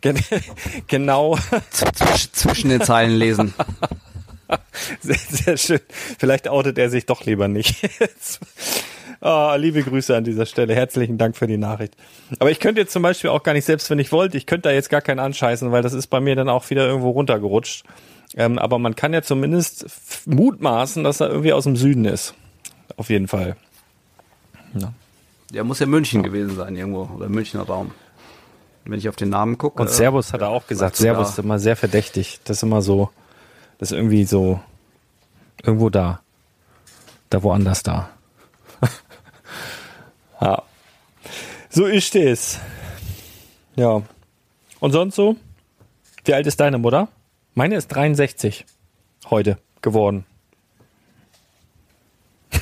[0.00, 0.18] gen
[0.86, 1.38] genau.
[1.70, 3.54] Zwisch, zwischen den Zeilen lesen.
[5.00, 5.80] Sehr, sehr schön.
[6.18, 7.88] Vielleicht outet er sich doch lieber nicht.
[9.24, 10.74] Ah, liebe Grüße an dieser Stelle.
[10.74, 11.94] Herzlichen Dank für die Nachricht.
[12.40, 14.68] Aber ich könnte jetzt zum Beispiel auch gar nicht, selbst wenn ich wollte, ich könnte
[14.68, 17.84] da jetzt gar keinen anscheißen, weil das ist bei mir dann auch wieder irgendwo runtergerutscht.
[18.34, 19.86] Ähm, aber man kann ja zumindest
[20.26, 22.34] mutmaßen, dass er irgendwie aus dem Süden ist.
[22.96, 23.56] Auf jeden Fall.
[25.52, 27.08] Der muss ja München gewesen sein irgendwo.
[27.14, 27.90] Oder Münchner Raum.
[28.84, 29.82] Wenn ich auf den Namen gucke.
[29.82, 30.96] Und äh, Servus hat er auch gesagt.
[30.96, 32.40] Servus ist immer sehr verdächtig.
[32.44, 33.10] Das ist immer so,
[33.78, 34.60] das ist irgendwie so,
[35.62, 36.20] irgendwo da.
[37.28, 38.10] Da woanders da.
[40.40, 40.62] ja.
[41.68, 42.58] So ist es.
[43.76, 44.02] Ja.
[44.80, 45.36] Und sonst so?
[46.24, 47.08] Wie alt ist deine Mutter?
[47.54, 48.64] Meine ist 63
[49.30, 50.24] heute geworden.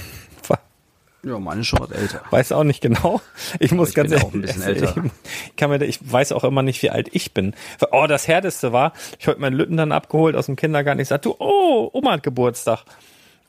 [1.23, 2.23] Ja, meine ist schon was älter.
[2.31, 3.21] Weiß auch nicht genau.
[3.59, 5.05] Ich muss ich ganz bin ehrlich, auch ein bisschen älter.
[5.49, 7.55] Ich, kann mir, ich weiß auch immer nicht, wie alt ich bin.
[7.91, 10.99] Oh, das Härteste war, ich heute meinen Lütten dann abgeholt aus dem Kindergarten.
[10.99, 12.85] Ich sagte, du, oh, Oma hat Geburtstag.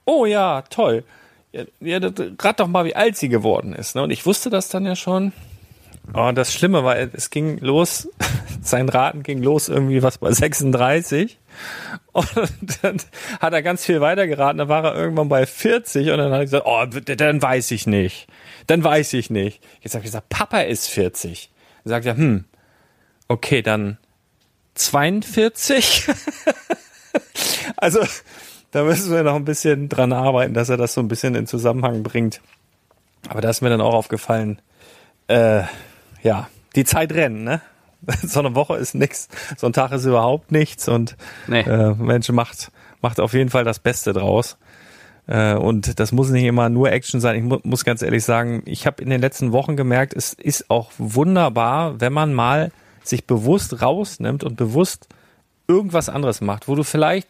[0.04, 1.06] Oh ja, toll.
[1.54, 2.00] Ja, ja,
[2.40, 3.96] rat doch mal, wie alt sie geworden ist.
[3.96, 4.04] Ne?
[4.04, 5.32] Und ich wusste das dann ja schon.
[6.14, 8.10] Oh, und das Schlimme war, es ging los,
[8.62, 11.40] sein Raten ging los irgendwie was bei 36.
[12.12, 12.28] Und
[12.82, 12.98] dann
[13.40, 16.40] hat er ganz viel weiter geraten, dann war er irgendwann bei 40 und dann hat
[16.40, 18.28] er gesagt, oh, dann weiß ich nicht.
[18.68, 19.64] Dann weiß ich nicht.
[19.82, 21.50] Jetzt habe ich gesagt, Papa ist 40.
[21.84, 22.46] Dann sagt er, hm,
[23.30, 23.98] okay, dann
[24.76, 26.10] 42.
[27.78, 28.00] also,
[28.72, 31.48] da müssen wir noch ein bisschen dran arbeiten, dass er das so ein bisschen in
[31.48, 32.42] Zusammenhang bringt.
[33.30, 34.62] Aber da ist mir dann auch aufgefallen,
[35.28, 35.64] äh,
[36.22, 37.62] ja, die Zeit rennt, ne?
[38.24, 41.16] So eine Woche ist nix, so ein Tag ist überhaupt nichts und
[41.48, 41.62] Nee.
[41.62, 44.58] äh, Mensch macht, macht auf jeden Fall das Beste draus.
[45.28, 47.36] Äh, und das muss nicht immer nur Action sein.
[47.36, 50.70] Ich mu muss ganz ehrlich sagen, ich habe in den letzten Wochen gemerkt, es ist
[50.72, 52.72] auch wunderbar, wenn man mal
[53.04, 55.08] sich bewusst rausnimmt und bewusst
[55.68, 57.28] irgendwas anderes macht, wo du vielleicht,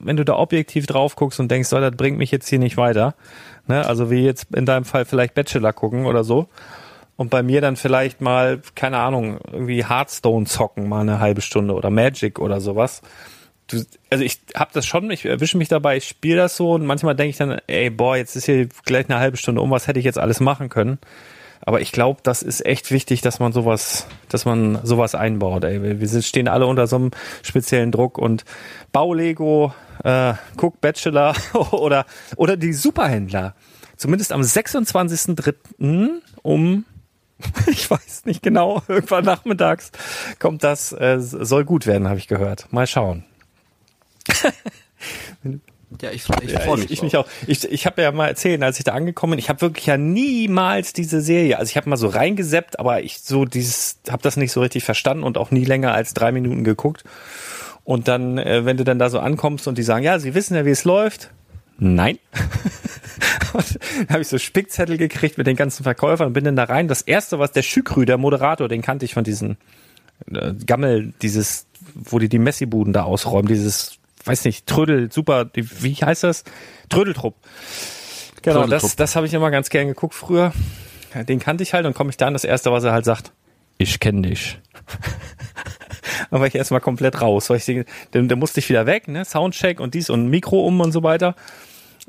[0.00, 2.76] wenn du da objektiv drauf guckst und denkst, so, das bringt mich jetzt hier nicht
[2.76, 3.14] weiter,
[3.68, 3.86] ne?
[3.86, 6.48] also wie jetzt in deinem Fall vielleicht Bachelor gucken oder so,
[7.16, 11.74] und bei mir dann vielleicht mal, keine Ahnung, irgendwie Hearthstone zocken, mal eine halbe Stunde
[11.74, 13.02] oder Magic oder sowas.
[13.68, 16.86] Du, also ich habe das schon, ich erwische mich dabei, ich spiele das so und
[16.86, 19.88] manchmal denke ich dann, ey, boah, jetzt ist hier gleich eine halbe Stunde um, was
[19.88, 20.98] hätte ich jetzt alles machen können.
[21.62, 25.64] Aber ich glaube, das ist echt wichtig, dass man sowas, dass man sowas einbaut.
[25.64, 26.00] Ey.
[26.00, 27.10] Wir, stehen alle unter so einem
[27.42, 28.44] speziellen Druck und
[28.92, 29.72] Baulego,
[30.04, 31.34] äh, Cook Bachelor
[31.72, 32.04] oder
[32.36, 33.54] oder die Superhändler.
[33.96, 36.20] Zumindest am 26.03.
[36.42, 36.84] um
[37.66, 39.92] ich weiß nicht genau, irgendwann nachmittags
[40.38, 42.72] kommt das, äh, soll gut werden, habe ich gehört.
[42.72, 43.24] Mal schauen.
[46.02, 46.90] Ja, ich, ich Ja, freue ich, mich.
[46.90, 47.04] ich drauf.
[47.04, 47.26] mich auch.
[47.46, 49.96] Ich, ich habe ja mal erzählt, als ich da angekommen bin, ich habe wirklich ja
[49.96, 54.36] niemals diese Serie, also ich habe mal so reingeseppt, aber ich so dieses, habe das
[54.36, 57.04] nicht so richtig verstanden und auch nie länger als drei Minuten geguckt.
[57.84, 60.56] Und dann, äh, wenn du dann da so ankommst und die sagen, ja, sie wissen
[60.56, 61.30] ja, wie es läuft.
[61.78, 62.18] Nein.
[63.52, 66.88] dann habe ich so Spickzettel gekriegt mit den ganzen Verkäufern und bin dann da rein.
[66.88, 69.56] Das erste, was der Schükrü, der Moderator, den kannte ich von diesen
[70.32, 75.94] äh, Gammel, dieses, wo die die Messibuden da ausräumen, dieses, weiß nicht, Trödel, super, wie
[75.94, 76.44] heißt das?
[76.88, 77.34] Trödeltrupp.
[78.42, 78.96] Genau, das, Trödeltrupp.
[78.96, 80.52] das habe ich immer ganz gern geguckt früher.
[81.28, 83.32] Den kannte ich halt und komme ich da an, das erste, was er halt sagt,
[83.78, 84.58] ich kenne dich.
[86.30, 87.50] Dann war ich erstmal komplett raus.
[87.50, 89.24] Weil ich, den, den musste ich wieder weg, ne?
[89.24, 91.34] Soundcheck und dies und Mikro um und so weiter.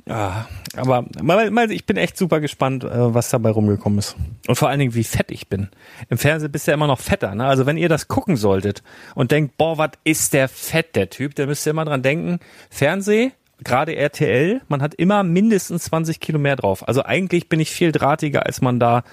[0.05, 4.15] Ja, aber mal, mal, ich bin echt super gespannt, äh, was dabei rumgekommen ist.
[4.47, 5.69] Und vor allen Dingen, wie fett ich bin.
[6.09, 7.33] Im Fernsehen bist du ja immer noch fetter.
[7.35, 7.45] Ne?
[7.45, 8.83] Also wenn ihr das gucken solltet
[9.15, 12.39] und denkt, boah, was ist der fett, der Typ, dann müsst ihr immer dran denken,
[12.69, 13.31] Fernseh,
[13.63, 16.87] gerade RTL, man hat immer mindestens 20 Kilo mehr drauf.
[16.87, 19.03] Also eigentlich bin ich viel drahtiger, als man da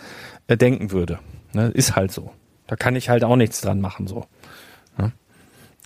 [0.46, 1.18] äh, denken würde.
[1.54, 1.68] Ne?
[1.68, 2.30] Ist halt so.
[2.66, 4.26] Da kann ich halt auch nichts dran machen, so.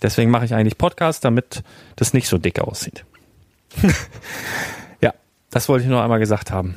[0.01, 1.63] Deswegen mache ich eigentlich Podcast, damit
[1.95, 3.05] das nicht so dick aussieht.
[5.01, 5.13] ja,
[5.49, 6.75] das wollte ich nur einmal gesagt haben.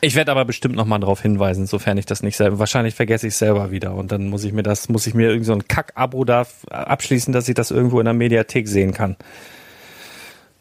[0.00, 2.58] Ich werde aber bestimmt noch mal darauf hinweisen, sofern ich das nicht selber.
[2.58, 5.28] Wahrscheinlich vergesse ich es selber wieder und dann muss ich mir das, muss ich mir
[5.28, 9.16] irgend so ein Kack-Abo da abschließen, dass ich das irgendwo in der Mediathek sehen kann.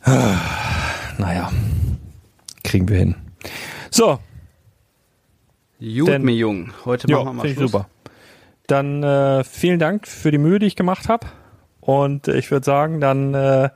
[0.01, 0.35] Ah,
[1.19, 1.51] Naja,
[2.63, 3.15] kriegen wir hin.
[3.91, 4.19] So,
[5.79, 6.71] Denn- mir Jung.
[6.85, 7.71] Heute machen wir mal Schluss.
[7.71, 7.89] super.
[8.67, 11.27] Dann äh, vielen Dank für die Mühe, die ich gemacht habe.
[11.87, 13.69] Und ich würde sagen, dann, äh,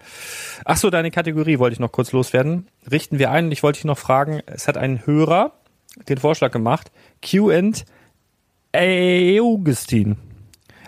[0.65, 2.67] ach so, deine Kategorie wollte ich noch kurz loswerden.
[2.91, 3.49] Richten wir ein.
[3.53, 5.53] Ich wollte dich noch fragen, es hat ein Hörer
[6.09, 6.91] den Vorschlag gemacht,
[7.25, 7.85] Q and
[8.75, 10.17] Augustin.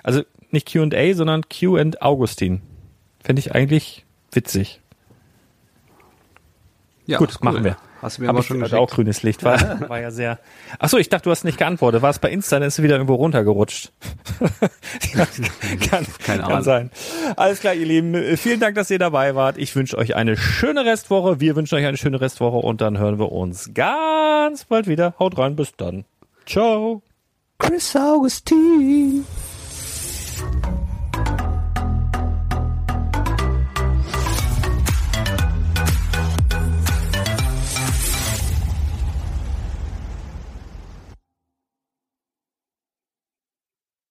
[0.03, 2.61] Also nicht Q and A, sondern Q and Augustin.
[3.23, 4.03] Fände ich eigentlich
[4.33, 4.81] witzig.
[7.05, 7.53] Ja, Gut, cool.
[7.53, 7.77] machen wir.
[8.03, 8.91] Hast du mir aber schon also geschickt.
[8.91, 9.43] auch grünes Licht.
[9.43, 9.57] War,
[9.89, 10.39] war ja sehr.
[10.79, 12.01] Ach so, ich dachte, du hast nicht geantwortet.
[12.01, 13.91] War es bei Insta, dann ist es wieder irgendwo runtergerutscht.
[15.13, 15.27] kann,
[15.89, 16.61] kann, Keine kann Ahnung.
[16.63, 16.91] sein.
[17.35, 18.37] Alles klar, ihr Lieben.
[18.37, 19.57] Vielen Dank, dass ihr dabei wart.
[19.57, 21.39] Ich wünsche euch eine schöne Restwoche.
[21.39, 25.15] Wir wünschen euch eine schöne Restwoche und dann hören wir uns ganz bald wieder.
[25.19, 26.05] Haut rein, bis dann.
[26.45, 27.01] Ciao.
[27.57, 29.25] Chris Augustin.